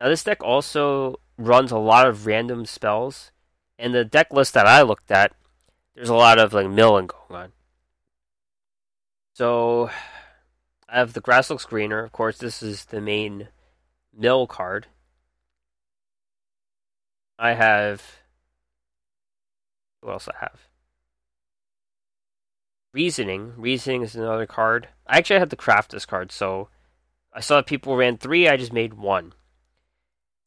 Now, 0.01 0.09
this 0.09 0.23
deck 0.23 0.43
also 0.43 1.17
runs 1.39 1.73
a 1.73 1.79
lot 1.79 2.07
of 2.07 2.27
random 2.27 2.67
spells, 2.67 3.33
and 3.79 3.95
the 3.95 4.05
deck 4.05 4.33
list 4.33 4.55
that 4.55 4.67
I 4.67 4.83
looked 4.83 5.11
at, 5.11 5.33
there's 5.95 6.09
a 6.09 6.15
lot 6.15 6.39
of 6.39 6.53
like 6.53 6.69
milling 6.69 7.09
going 7.09 7.43
on. 7.43 7.53
So, 9.35 9.91
I 10.89 10.99
have 10.99 11.15
the 11.15 11.21
grass 11.21 11.51
looks 11.51 11.65
greener. 11.65 12.05
Of 12.05 12.13
course, 12.13 12.39
this 12.39 12.63
is 12.63 12.87
the 12.87 13.01
main 13.01 13.49
mill 14.17 14.47
card. 14.47 14.87
I 17.39 17.55
have. 17.55 18.03
What 20.03 20.13
else 20.13 20.29
I 20.29 20.37
have? 20.41 20.70
Reasoning. 22.93 23.55
Reasoning 23.57 24.03
is 24.03 24.17
another 24.17 24.47
card. 24.47 24.89
I 25.07 25.19
actually 25.19 25.39
had 25.39 25.51
to 25.51 25.57
craft 25.57 25.93
this 25.93 26.07
card, 26.07 26.33
so 26.33 26.69
I 27.33 27.41
saw 27.41 27.57
that 27.57 27.67
people 27.67 27.97
ran 27.97 28.17
three, 28.17 28.49
I 28.49 28.57
just 28.57 28.73
made 28.73 28.95
one. 28.95 29.33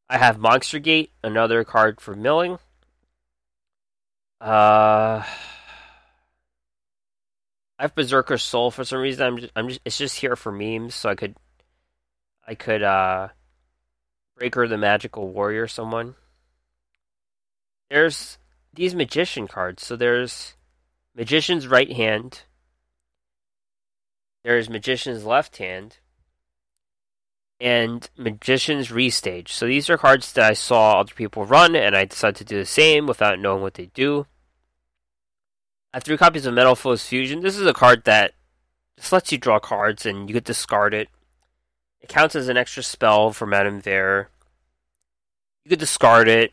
I 0.09 0.17
have 0.17 0.37
Monster 0.37 0.79
Gate, 0.79 1.11
another 1.23 1.63
card 1.63 2.01
for 2.01 2.15
milling. 2.15 2.59
Uh, 4.41 5.23
I 7.79 7.83
have 7.83 7.95
Berserker 7.95 8.37
Soul 8.37 8.71
for 8.71 8.83
some 8.83 8.99
reason. 8.99 9.25
I'm 9.25 9.37
just, 9.37 9.51
I'm 9.55 9.67
just, 9.69 9.81
it's 9.85 9.97
just 9.97 10.19
here 10.19 10.35
for 10.35 10.51
memes, 10.51 10.93
so 10.93 11.09
I 11.09 11.15
could, 11.15 11.37
I 12.45 12.55
could, 12.55 12.83
uh, 12.83 13.29
Breaker 14.37 14.67
the 14.67 14.77
Magical 14.77 15.29
Warrior, 15.29 15.67
someone. 15.67 16.15
There's 17.89 18.37
these 18.73 18.93
Magician 18.93 19.47
cards. 19.47 19.85
So 19.85 19.95
there's 19.95 20.55
Magician's 21.15 21.67
right 21.67 21.91
hand. 21.91 22.41
There's 24.43 24.69
Magician's 24.69 25.25
left 25.25 25.57
hand. 25.57 25.97
And 27.59 28.09
Magician's 28.17 28.89
Restage. 28.89 29.49
So 29.49 29.67
these 29.67 29.89
are 29.89 29.97
cards 29.97 30.33
that 30.33 30.49
I 30.49 30.53
saw 30.53 30.99
other 30.99 31.13
people 31.13 31.45
run, 31.45 31.75
and 31.75 31.95
I 31.95 32.05
decided 32.05 32.35
to 32.37 32.43
do 32.43 32.57
the 32.57 32.65
same 32.65 33.07
without 33.07 33.39
knowing 33.39 33.61
what 33.61 33.75
they 33.75 33.85
do. 33.87 34.25
I 35.93 35.97
have 35.97 36.03
three 36.03 36.17
copies 36.17 36.45
of 36.45 36.53
Metalfoes 36.55 37.05
Fusion. 37.05 37.41
This 37.41 37.57
is 37.57 37.67
a 37.67 37.73
card 37.73 38.03
that 38.05 38.33
just 38.97 39.13
lets 39.13 39.31
you 39.31 39.37
draw 39.37 39.59
cards, 39.59 40.05
and 40.05 40.27
you 40.27 40.33
could 40.33 40.43
discard 40.43 40.93
it. 40.93 41.07
It 42.01 42.09
counts 42.09 42.35
as 42.35 42.49
an 42.49 42.57
extra 42.57 42.83
spell 42.83 43.31
for 43.31 43.45
Madame 43.45 43.81
Verre. 43.81 44.25
You 45.63 45.69
could 45.69 45.79
discard 45.79 46.27
it. 46.27 46.51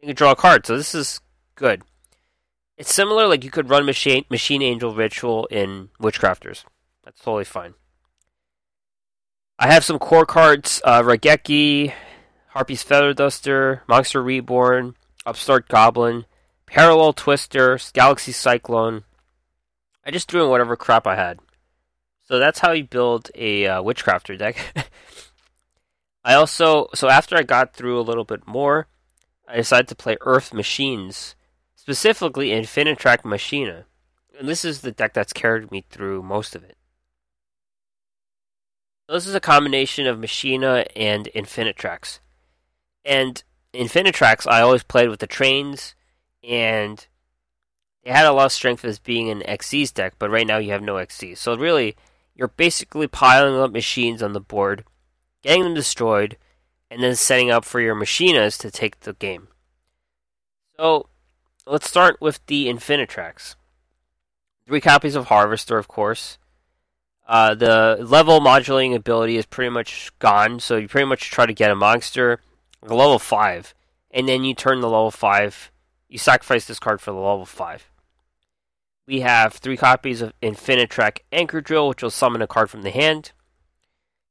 You 0.00 0.06
could 0.08 0.16
draw 0.16 0.30
a 0.30 0.36
card, 0.36 0.64
so 0.64 0.76
this 0.76 0.94
is 0.94 1.20
good. 1.56 1.82
It's 2.76 2.92
similar, 2.92 3.28
like 3.28 3.44
you 3.44 3.50
could 3.50 3.70
run 3.70 3.86
Machine, 3.86 4.24
Machine 4.30 4.62
Angel 4.62 4.94
Ritual 4.94 5.46
in 5.46 5.90
Witchcrafters. 6.00 6.64
That's 7.04 7.20
totally 7.20 7.44
fine. 7.44 7.74
I 9.58 9.72
have 9.72 9.84
some 9.84 10.00
core 10.00 10.26
cards 10.26 10.82
uh, 10.84 11.02
Harpy's 11.04 12.82
Feather 12.82 13.14
Duster, 13.14 13.82
Monster 13.86 14.22
Reborn, 14.22 14.96
Upstart 15.24 15.68
Goblin, 15.68 16.26
Parallel 16.66 17.12
Twister, 17.12 17.78
Galaxy 17.92 18.32
Cyclone. 18.32 19.04
I 20.04 20.10
just 20.10 20.28
threw 20.28 20.44
in 20.44 20.50
whatever 20.50 20.76
crap 20.76 21.06
I 21.06 21.14
had. 21.14 21.38
So 22.22 22.38
that's 22.38 22.58
how 22.60 22.72
you 22.72 22.84
build 22.84 23.30
a 23.34 23.66
uh, 23.66 23.82
Witchcrafter 23.82 24.36
deck. 24.36 24.56
I 26.24 26.34
also, 26.34 26.88
so 26.94 27.08
after 27.08 27.36
I 27.36 27.42
got 27.42 27.74
through 27.74 28.00
a 28.00 28.02
little 28.02 28.24
bit 28.24 28.46
more, 28.46 28.88
I 29.46 29.56
decided 29.56 29.88
to 29.88 29.94
play 29.94 30.16
Earth 30.22 30.54
Machines, 30.54 31.36
specifically 31.84 32.48
Infinitrack 32.48 33.26
Machina. 33.26 33.84
And 34.38 34.48
this 34.48 34.64
is 34.64 34.80
the 34.80 34.90
deck 34.90 35.12
that's 35.12 35.34
carried 35.34 35.70
me 35.70 35.84
through 35.90 36.22
most 36.22 36.56
of 36.56 36.64
it. 36.64 36.78
This 39.06 39.26
is 39.26 39.34
a 39.34 39.40
combination 39.40 40.06
of 40.06 40.18
Machina 40.18 40.86
and 40.96 41.28
Infinitracks. 41.34 42.20
And 43.04 43.44
Infinitracks, 43.74 44.50
I 44.50 44.62
always 44.62 44.82
played 44.82 45.10
with 45.10 45.20
the 45.20 45.26
trains, 45.26 45.94
and 46.42 47.06
it 48.02 48.12
had 48.14 48.24
a 48.24 48.32
lot 48.32 48.46
of 48.46 48.52
strength 48.52 48.82
as 48.86 48.98
being 48.98 49.28
an 49.28 49.40
Xyz 49.40 49.92
deck, 49.92 50.14
but 50.18 50.30
right 50.30 50.46
now 50.46 50.56
you 50.56 50.70
have 50.70 50.82
no 50.82 50.94
Xyz. 50.94 51.36
So 51.36 51.54
really, 51.54 51.96
you're 52.34 52.48
basically 52.48 53.08
piling 53.08 53.60
up 53.60 53.72
machines 53.72 54.22
on 54.22 54.32
the 54.32 54.40
board, 54.40 54.84
getting 55.42 55.64
them 55.64 55.74
destroyed, 55.74 56.38
and 56.90 57.02
then 57.02 57.14
setting 57.14 57.50
up 57.50 57.66
for 57.66 57.78
your 57.78 57.94
machinas 57.94 58.58
to 58.60 58.70
take 58.70 59.00
the 59.00 59.12
game. 59.12 59.48
So 60.78 61.10
let's 61.66 61.88
start 61.88 62.20
with 62.20 62.44
the 62.46 62.66
Infinitracks. 62.66 63.56
Three 64.66 64.80
copies 64.80 65.14
of 65.14 65.26
Harvester, 65.26 65.78
of 65.78 65.88
course. 65.88 66.38
Uh, 67.26 67.54
the 67.54 67.98
level 68.00 68.40
modulating 68.40 68.94
ability 68.94 69.36
is 69.36 69.46
pretty 69.46 69.70
much 69.70 70.10
gone, 70.18 70.60
so 70.60 70.76
you 70.76 70.88
pretty 70.88 71.06
much 71.06 71.30
try 71.30 71.46
to 71.46 71.54
get 71.54 71.70
a 71.70 71.74
monster, 71.74 72.40
level 72.82 73.18
5, 73.18 73.74
and 74.10 74.28
then 74.28 74.44
you 74.44 74.54
turn 74.54 74.80
the 74.80 74.88
level 74.88 75.10
5, 75.10 75.72
you 76.08 76.18
sacrifice 76.18 76.66
this 76.66 76.78
card 76.78 77.00
for 77.00 77.12
the 77.12 77.16
level 77.16 77.46
5 77.46 77.90
we 79.06 79.20
have 79.20 79.54
three 79.54 79.76
copies 79.76 80.22
of 80.22 80.32
Infinitrack 80.40 81.18
Anchor 81.32 81.60
Drill, 81.60 81.88
which 81.88 82.02
will 82.02 82.10
summon 82.10 82.42
a 82.42 82.46
card 82.46 82.70
from 82.70 82.82
the 82.82 82.90
hand. 82.90 83.32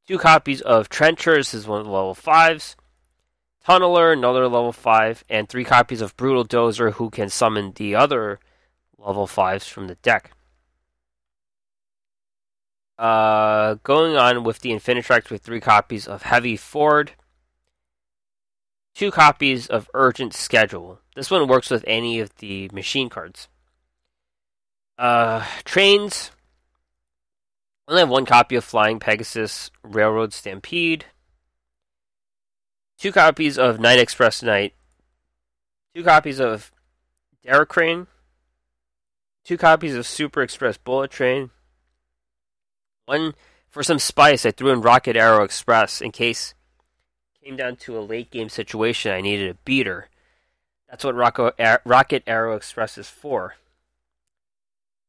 Two 0.08 0.17
copies 0.17 0.62
of 0.62 0.89
Trencher, 0.89 1.36
this 1.36 1.54
is 1.54 1.67
one 1.67 1.80
of 1.80 1.86
the 1.86 1.91
level 1.91 2.15
5s. 2.15 2.76
Tunneler, 3.67 4.12
another 4.13 4.43
level 4.47 4.71
5. 4.71 5.23
And 5.30 5.47
three 5.47 5.63
copies 5.63 6.02
of 6.02 6.15
Brutal 6.17 6.45
Dozer, 6.45 6.93
who 6.93 7.10
can 7.10 7.30
summon 7.30 7.71
the 7.76 7.95
other 7.95 8.39
level 8.97 9.28
5s 9.28 9.69
from 9.69 9.88
the 9.88 9.95
deck. 9.95 10.32
Uh, 12.97 13.76
going 13.84 14.15
on 14.15 14.43
with 14.43 14.60
the 14.60 14.71
Infinitrack 14.71 15.30
with 15.30 15.41
three 15.41 15.60
copies 15.60 16.08
of 16.08 16.23
Heavy 16.23 16.56
Ford. 16.56 17.13
Two 18.93 19.12
copies 19.12 19.67
of 19.67 19.89
Urgent 19.93 20.34
Schedule. 20.34 20.99
This 21.15 21.32
one 21.32 21.47
works 21.47 21.69
with 21.69 21.84
any 21.88 22.19
of 22.19 22.36
the 22.38 22.69
machine 22.71 23.10
cards. 23.10 23.47
Uh, 24.97 25.45
trains. 25.65 26.32
I 27.88 27.91
only 27.91 28.02
have 28.02 28.10
one 28.10 28.26
copy 28.26 28.56
of 28.56 28.63
Flying 28.63 28.99
Pegasus 28.99 29.71
Railroad 29.84 30.32
Stampede. 30.32 31.06
Two 33.04 33.12
copies 33.12 33.58
of 33.58 33.82
Night 33.82 34.00
Express 34.00 34.42
Knight. 34.42 34.74
Two 35.94 36.06
copies 36.06 36.39
of 36.39 36.72
Derricrane. 37.46 38.08
Two 39.44 39.58
copies 39.58 39.94
of 39.94 40.08
Super 40.08 40.42
Express 40.42 40.78
Bullet 40.78 41.12
Train. 41.12 41.50
One 43.04 43.36
for 43.70 43.84
some 43.84 44.00
spice, 44.00 44.46
I 44.46 44.52
threw 44.52 44.72
in 44.72 44.80
Rocket 44.80 45.18
Arrow 45.18 45.44
Express 45.44 46.00
in 46.00 46.12
case 46.12 46.54
came 47.44 47.58
down 47.58 47.76
to 47.76 47.98
a 47.98 48.00
late 48.00 48.32
game 48.32 48.48
situation. 48.48 49.12
I 49.12 49.20
needed 49.20 49.52
a 49.52 49.56
beater. 49.66 50.08
That's 50.89 51.04
what 51.04 51.13
Rocket 51.13 52.24
Arrow 52.26 52.56
Express 52.56 52.98
is 52.98 53.10
for 53.10 53.56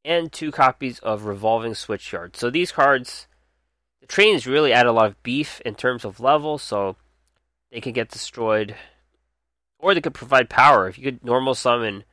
and 0.05 0.33
two 0.33 0.51
copies 0.51 0.99
of 0.99 1.27
Revolving 1.27 1.75
Switchyard. 1.75 2.35
So 2.35 2.51
these 2.51 2.73
cards, 2.73 3.29
the 4.01 4.09
trains 4.09 4.49
really 4.49 4.73
add 4.73 4.87
a 4.87 4.93
lot 4.93 5.07
of 5.07 5.23
beef 5.23 5.61
in 5.61 5.77
terms 5.77 6.05
of 6.05 6.19
level, 6.19 6.59
so 6.59 6.97
they 7.75 7.81
can 7.81 7.93
get 7.93 8.09
destroyed, 8.09 8.77
or 9.81 9.95
they 9.95 10.01
could 10.01 10.15
provide 10.15 10.49
power. 10.49 10.87
If 10.87 10.97
you 10.97 11.03
could 11.03 11.25
normal 11.25 11.57
summon, 11.57 12.05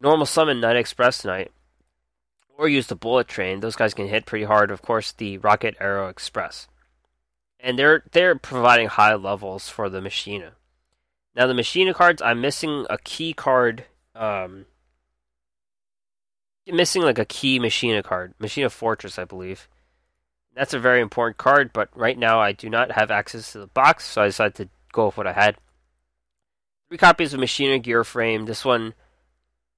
normal 0.00 0.24
summon 0.24 0.58
Night 0.58 0.76
Express 0.76 1.22
Knight, 1.22 1.52
or 2.56 2.66
use 2.66 2.86
the 2.86 2.96
Bullet 2.96 3.28
Train, 3.28 3.60
those 3.60 3.76
guys 3.76 3.92
can 3.92 4.08
hit 4.08 4.24
pretty 4.24 4.46
hard. 4.46 4.70
Of 4.70 4.80
course, 4.80 5.12
the 5.12 5.36
Rocket 5.36 5.76
Arrow 5.78 6.08
Express, 6.08 6.66
and 7.60 7.78
they're 7.78 8.04
they're 8.12 8.34
providing 8.34 8.88
high 8.88 9.14
levels 9.16 9.68
for 9.68 9.90
the 9.90 10.00
Machina. 10.00 10.52
Now 11.36 11.46
the 11.46 11.52
Machina 11.52 11.92
cards, 11.92 12.22
I'm 12.22 12.40
missing 12.40 12.86
a 12.88 12.96
key 12.96 13.34
card. 13.34 13.84
Um, 14.14 14.64
missing 16.66 17.02
like 17.02 17.18
a 17.18 17.26
key 17.26 17.58
Machina 17.58 18.02
card, 18.02 18.32
Machina 18.38 18.70
Fortress, 18.70 19.18
I 19.18 19.26
believe. 19.26 19.68
That's 20.54 20.74
a 20.74 20.78
very 20.78 21.00
important 21.00 21.38
card, 21.38 21.72
but 21.72 21.88
right 21.94 22.18
now 22.18 22.40
I 22.40 22.52
do 22.52 22.68
not 22.68 22.92
have 22.92 23.10
access 23.10 23.52
to 23.52 23.58
the 23.58 23.66
box, 23.66 24.04
so 24.04 24.22
I 24.22 24.26
decided 24.26 24.54
to 24.56 24.68
go 24.92 25.06
with 25.06 25.16
what 25.16 25.26
I 25.26 25.32
had. 25.32 25.56
Three 26.88 26.98
copies 26.98 27.32
of 27.32 27.40
Machina 27.40 27.78
Gearframe. 27.78 28.46
This 28.46 28.64
one, 28.64 28.94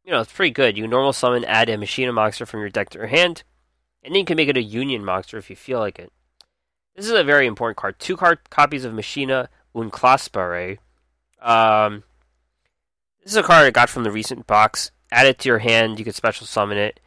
you 0.04 0.10
know, 0.10 0.20
it's 0.20 0.32
pretty 0.32 0.50
good. 0.50 0.76
You 0.76 0.88
normal 0.88 1.12
summon, 1.12 1.44
add 1.44 1.68
a 1.68 1.78
Machina 1.78 2.12
monster 2.12 2.44
from 2.44 2.60
your 2.60 2.70
deck 2.70 2.90
to 2.90 2.98
your 2.98 3.06
hand, 3.06 3.44
and 4.02 4.14
then 4.14 4.20
you 4.20 4.24
can 4.24 4.36
make 4.36 4.48
it 4.48 4.56
a 4.56 4.62
Union 4.62 5.04
monster 5.04 5.38
if 5.38 5.48
you 5.48 5.56
feel 5.56 5.78
like 5.78 5.98
it. 5.98 6.12
This 6.96 7.06
is 7.06 7.12
a 7.12 7.24
very 7.24 7.46
important 7.46 7.76
card. 7.76 7.98
Two 7.98 8.16
card 8.16 8.38
copies 8.50 8.84
of 8.84 8.94
Machina 8.94 9.48
Unclaspare. 9.74 10.78
Um, 11.40 12.02
this 13.22 13.32
is 13.32 13.36
a 13.36 13.42
card 13.42 13.66
I 13.66 13.70
got 13.70 13.90
from 13.90 14.04
the 14.04 14.10
recent 14.10 14.46
box 14.46 14.90
add 15.14 15.26
it 15.26 15.38
to 15.38 15.48
your 15.48 15.60
hand, 15.60 15.98
you 15.98 16.04
can 16.04 16.12
special 16.12 16.46
summon 16.46 16.76
it. 16.76 17.00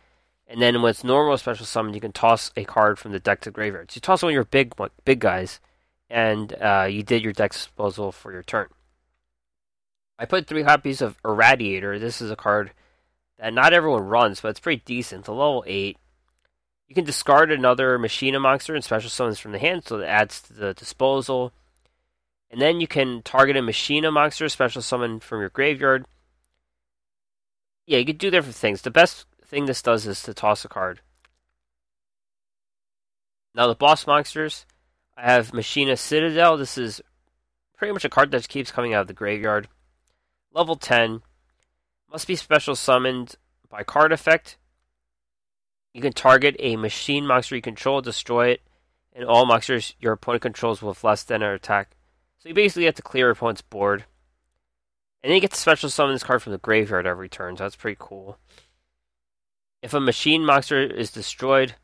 And 0.47 0.61
then 0.61 0.75
it's 0.75 1.03
normal 1.03 1.37
special 1.37 1.65
summon, 1.65 1.93
you 1.93 1.99
can 1.99 2.13
toss 2.13 2.51
a 2.55 2.63
card 2.63 2.97
from 2.97 3.11
the 3.11 3.19
deck 3.19 3.41
to 3.41 3.49
the 3.49 3.53
graveyard. 3.53 3.91
So 3.91 3.97
you 3.97 4.01
toss 4.01 4.23
one 4.23 4.31
of 4.31 4.33
your 4.33 4.45
big 4.45 4.73
big 5.03 5.19
guys, 5.19 5.59
and 6.09 6.53
uh, 6.61 6.87
you 6.89 7.03
did 7.03 7.23
your 7.23 7.33
deck 7.33 7.51
disposal 7.51 8.11
for 8.11 8.31
your 8.31 8.43
turn. 8.43 8.67
I 10.17 10.25
put 10.25 10.47
three 10.47 10.63
copies 10.63 11.01
of 11.01 11.21
Irradiator. 11.21 11.99
This 11.99 12.21
is 12.21 12.31
a 12.31 12.35
card 12.35 12.71
that 13.37 13.53
not 13.53 13.73
everyone 13.73 14.03
runs, 14.03 14.41
but 14.41 14.49
it's 14.49 14.59
pretty 14.59 14.81
decent. 14.85 15.21
It's 15.21 15.27
a 15.27 15.33
level 15.33 15.63
8. 15.67 15.97
You 16.87 16.95
can 16.95 17.03
discard 17.03 17.51
another 17.51 17.99
Machina 17.99 18.39
monster 18.39 18.73
and 18.73 18.83
special 18.83 19.09
summons 19.09 19.39
from 19.39 19.51
the 19.51 19.59
hand, 19.59 19.83
so 19.85 19.99
it 19.99 20.05
adds 20.05 20.41
to 20.43 20.53
the 20.53 20.73
disposal. 20.73 21.51
And 22.49 22.61
then 22.61 22.79
you 22.79 22.87
can 22.87 23.21
target 23.21 23.57
a 23.57 23.61
Machina 23.61 24.09
monster, 24.11 24.47
special 24.47 24.81
summon 24.81 25.19
from 25.19 25.41
your 25.41 25.49
graveyard, 25.49 26.05
yeah, 27.87 27.99
you 27.99 28.05
can 28.05 28.17
do 28.17 28.29
different 28.29 28.55
things. 28.55 28.81
The 28.81 28.91
best 28.91 29.25
thing 29.47 29.65
this 29.65 29.81
does 29.81 30.05
is 30.05 30.21
to 30.23 30.33
toss 30.33 30.65
a 30.65 30.67
card. 30.67 31.01
Now 33.55 33.67
the 33.67 33.75
boss 33.75 34.05
monsters, 34.05 34.65
I 35.15 35.23
have 35.23 35.53
Machina 35.53 35.97
Citadel. 35.97 36.57
This 36.57 36.77
is 36.77 37.01
pretty 37.77 37.93
much 37.93 38.05
a 38.05 38.09
card 38.09 38.31
that 38.31 38.47
keeps 38.47 38.71
coming 38.71 38.93
out 38.93 39.01
of 39.01 39.07
the 39.07 39.13
graveyard. 39.13 39.67
Level 40.53 40.75
10. 40.75 41.21
Must 42.11 42.27
be 42.27 42.35
special 42.35 42.75
summoned 42.75 43.35
by 43.69 43.83
card 43.83 44.11
effect. 44.11 44.57
You 45.93 46.01
can 46.01 46.13
target 46.13 46.55
a 46.59 46.75
machine 46.75 47.25
monster 47.25 47.55
you 47.55 47.61
control, 47.61 48.01
destroy 48.01 48.49
it, 48.49 48.61
and 49.13 49.25
all 49.25 49.45
monsters 49.45 49.95
your 49.99 50.13
opponent 50.13 50.43
controls 50.43 50.81
with 50.81 51.03
less 51.03 51.23
than 51.23 51.41
an 51.41 51.51
attack. 51.53 51.95
So 52.37 52.49
you 52.49 52.55
basically 52.55 52.85
have 52.85 52.95
to 52.95 53.01
clear 53.01 53.25
your 53.25 53.31
opponent's 53.31 53.63
board. 53.63 54.05
And 55.23 55.31
then 55.31 55.35
you 55.35 55.41
get 55.41 55.51
the 55.51 55.57
special 55.57 55.89
summon 55.89 56.13
this 56.13 56.23
card 56.23 56.43
from 56.43 56.51
the 56.51 56.59
graveyard 56.59 57.07
every 57.07 57.27
turn, 57.27 57.57
so 57.57 57.63
that's 57.63 57.75
pretty 57.75 57.97
cool. 57.99 58.37
If 59.81 59.93
a 59.93 59.99
machine 59.99 60.45
monster 60.45 60.81
is 60.81 61.11
destroyed, 61.11 61.75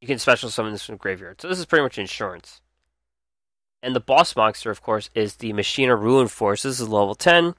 you 0.00 0.06
can 0.06 0.18
special 0.18 0.50
summon 0.50 0.72
this 0.72 0.84
from 0.84 0.96
graveyard. 0.96 1.40
So 1.40 1.48
this 1.48 1.58
is 1.58 1.66
pretty 1.66 1.82
much 1.82 1.98
insurance. 1.98 2.60
And 3.82 3.94
the 3.94 4.00
boss 4.00 4.34
monster, 4.34 4.70
of 4.70 4.82
course, 4.82 5.10
is 5.14 5.36
the 5.36 5.52
Machina 5.52 5.96
Ruinforce. 5.96 6.62
This 6.62 6.80
is 6.80 6.88
level 6.88 7.14
10. 7.14 7.54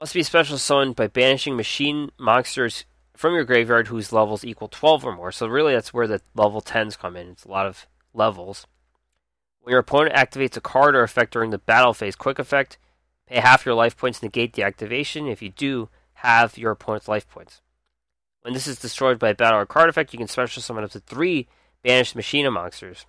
Must 0.00 0.14
be 0.14 0.22
special 0.24 0.58
summoned 0.58 0.96
by 0.96 1.06
banishing 1.06 1.56
machine 1.56 2.10
monsters 2.18 2.84
from 3.16 3.34
your 3.34 3.44
graveyard 3.44 3.88
whose 3.88 4.12
levels 4.12 4.44
equal 4.44 4.66
12 4.68 5.06
or 5.06 5.14
more. 5.14 5.30
So 5.30 5.46
really 5.46 5.74
that's 5.74 5.94
where 5.94 6.08
the 6.08 6.20
level 6.34 6.60
10s 6.60 6.98
come 6.98 7.16
in. 7.16 7.28
It's 7.28 7.44
a 7.44 7.50
lot 7.50 7.66
of 7.66 7.86
levels. 8.12 8.66
When 9.60 9.70
your 9.70 9.80
opponent 9.80 10.16
activates 10.16 10.56
a 10.56 10.60
card 10.60 10.96
or 10.96 11.04
effect 11.04 11.32
during 11.32 11.50
the 11.50 11.58
battle 11.58 11.94
phase, 11.94 12.16
quick 12.16 12.40
effect, 12.40 12.78
pay 13.28 13.38
half 13.38 13.64
your 13.64 13.76
life 13.76 13.96
points 13.96 14.18
to 14.18 14.26
negate 14.26 14.54
the 14.54 14.64
activation. 14.64 15.28
If 15.28 15.40
you 15.40 15.50
do, 15.50 15.88
halve 16.22 16.56
your 16.56 16.70
opponent's 16.70 17.08
life 17.08 17.28
points. 17.28 17.60
When 18.42 18.54
this 18.54 18.68
is 18.68 18.78
destroyed 18.78 19.18
by 19.18 19.30
a 19.30 19.34
battle 19.34 19.58
or 19.58 19.66
card 19.66 19.88
effect, 19.88 20.12
you 20.12 20.18
can 20.18 20.28
special 20.28 20.62
summon 20.62 20.84
up 20.84 20.90
to 20.92 21.00
three 21.00 21.48
banished 21.82 22.14
Machina 22.14 22.50
monsters. 22.50 23.06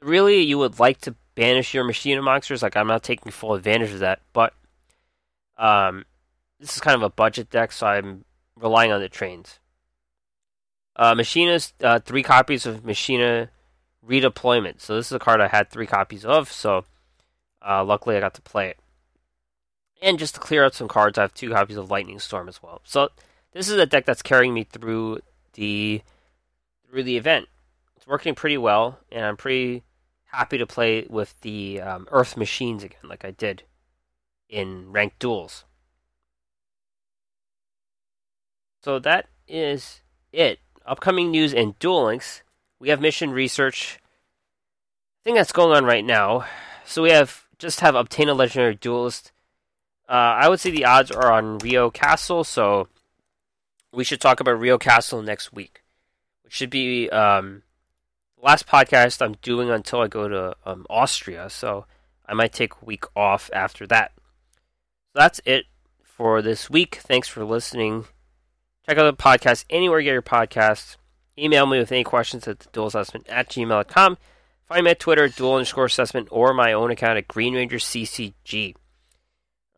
Really, 0.00 0.40
you 0.42 0.58
would 0.58 0.78
like 0.78 1.00
to 1.02 1.16
banish 1.34 1.74
your 1.74 1.82
Machina 1.82 2.22
monsters. 2.22 2.62
Like, 2.62 2.76
I'm 2.76 2.86
not 2.86 3.02
taking 3.02 3.32
full 3.32 3.54
advantage 3.54 3.92
of 3.92 3.98
that, 3.98 4.20
but 4.32 4.54
um, 5.56 6.04
this 6.60 6.74
is 6.74 6.80
kind 6.80 6.94
of 6.94 7.02
a 7.02 7.10
budget 7.10 7.50
deck, 7.50 7.72
so 7.72 7.88
I'm 7.88 8.24
relying 8.56 8.92
on 8.92 9.00
the 9.00 9.08
trains. 9.08 9.58
Uh, 10.94 11.16
Machina's 11.16 11.72
uh, 11.82 11.98
three 11.98 12.22
copies 12.22 12.64
of 12.64 12.84
Machina 12.84 13.50
redeployment. 14.06 14.80
So 14.80 14.94
this 14.94 15.06
is 15.06 15.12
a 15.12 15.18
card 15.18 15.40
I 15.40 15.48
had 15.48 15.68
three 15.68 15.86
copies 15.86 16.24
of, 16.24 16.50
so 16.50 16.84
uh, 17.68 17.84
luckily 17.84 18.16
I 18.16 18.20
got 18.20 18.34
to 18.34 18.42
play 18.42 18.68
it. 18.68 18.78
And 20.00 20.18
just 20.18 20.34
to 20.34 20.40
clear 20.40 20.64
out 20.64 20.74
some 20.74 20.88
cards, 20.88 21.18
I 21.18 21.22
have 21.22 21.34
two 21.34 21.50
copies 21.50 21.76
of 21.76 21.90
Lightning 21.90 22.20
Storm 22.20 22.48
as 22.48 22.62
well. 22.62 22.80
So 22.84 23.08
this 23.52 23.68
is 23.68 23.76
a 23.76 23.86
deck 23.86 24.04
that's 24.04 24.22
carrying 24.22 24.54
me 24.54 24.64
through 24.64 25.20
the 25.54 26.02
through 26.88 27.02
the 27.02 27.16
event. 27.16 27.48
It's 27.96 28.06
working 28.06 28.34
pretty 28.34 28.58
well, 28.58 28.98
and 29.10 29.24
I'm 29.24 29.36
pretty 29.36 29.82
happy 30.26 30.58
to 30.58 30.66
play 30.66 31.06
with 31.08 31.34
the 31.40 31.80
um, 31.80 32.08
Earth 32.12 32.36
Machines 32.36 32.84
again, 32.84 33.08
like 33.08 33.24
I 33.24 33.32
did 33.32 33.64
in 34.48 34.92
ranked 34.92 35.18
duels. 35.18 35.64
So 38.82 38.98
that 39.00 39.26
is 39.46 40.00
it. 40.32 40.60
Upcoming 40.86 41.30
news 41.30 41.52
in 41.52 41.74
Duel 41.78 42.06
Links. 42.06 42.42
We 42.78 42.88
have 42.88 43.00
mission 43.00 43.30
research 43.30 43.98
thing 45.24 45.34
that's 45.34 45.52
going 45.52 45.76
on 45.76 45.84
right 45.84 46.04
now. 46.04 46.46
So 46.86 47.02
we 47.02 47.10
have 47.10 47.46
just 47.58 47.80
have 47.80 47.94
obtain 47.94 48.28
a 48.28 48.34
legendary 48.34 48.76
duelist. 48.76 49.32
Uh, 50.08 50.12
I 50.40 50.48
would 50.48 50.60
say 50.60 50.70
the 50.70 50.86
odds 50.86 51.10
are 51.10 51.30
on 51.30 51.58
Rio 51.58 51.90
Kastle, 51.90 52.46
so 52.46 52.88
we 53.92 54.04
should 54.04 54.20
talk 54.20 54.40
about 54.40 54.58
Rio 54.58 54.78
Kastle 54.78 55.22
next 55.24 55.52
week, 55.52 55.82
which 56.42 56.54
should 56.54 56.70
be 56.70 57.10
um, 57.10 57.62
the 58.38 58.46
last 58.46 58.66
podcast 58.66 59.20
I'm 59.20 59.36
doing 59.42 59.68
until 59.70 60.00
I 60.00 60.08
go 60.08 60.28
to 60.28 60.56
um, 60.64 60.86
Austria. 60.88 61.50
So 61.50 61.84
I 62.26 62.34
might 62.34 62.52
take 62.52 62.72
a 62.80 62.84
week 62.84 63.04
off 63.14 63.50
after 63.52 63.86
that. 63.88 64.12
So 65.12 65.20
that's 65.20 65.40
it 65.44 65.66
for 66.02 66.40
this 66.40 66.70
week. 66.70 66.96
Thanks 67.02 67.28
for 67.28 67.44
listening. 67.44 68.06
Check 68.86 68.96
out 68.96 69.04
the 69.04 69.22
podcast 69.22 69.66
anywhere 69.68 70.00
you 70.00 70.04
get 70.04 70.12
your 70.12 70.22
podcasts. 70.22 70.96
Email 71.38 71.66
me 71.66 71.78
with 71.78 71.92
any 71.92 72.04
questions 72.04 72.48
at 72.48 72.60
the 72.60 72.68
duel 72.72 72.86
assessment 72.86 73.28
at 73.28 73.50
gmail.com. 73.50 74.18
Find 74.66 74.84
me 74.84 74.90
at 74.90 75.00
Twitter 75.00 75.24
at 75.24 75.36
duel 75.36 75.54
underscore 75.54 75.84
assessment 75.84 76.28
or 76.30 76.52
my 76.52 76.72
own 76.72 76.90
account 76.90 77.18
at 77.18 77.28
Green 77.28 77.54
Ranger 77.54 77.76
CCG. 77.76 78.74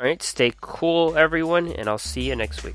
All 0.01 0.07
right, 0.07 0.22
stay 0.22 0.51
cool, 0.62 1.14
everyone, 1.14 1.72
and 1.72 1.86
I'll 1.86 1.98
see 1.98 2.22
you 2.22 2.34
next 2.34 2.64
week. 2.64 2.74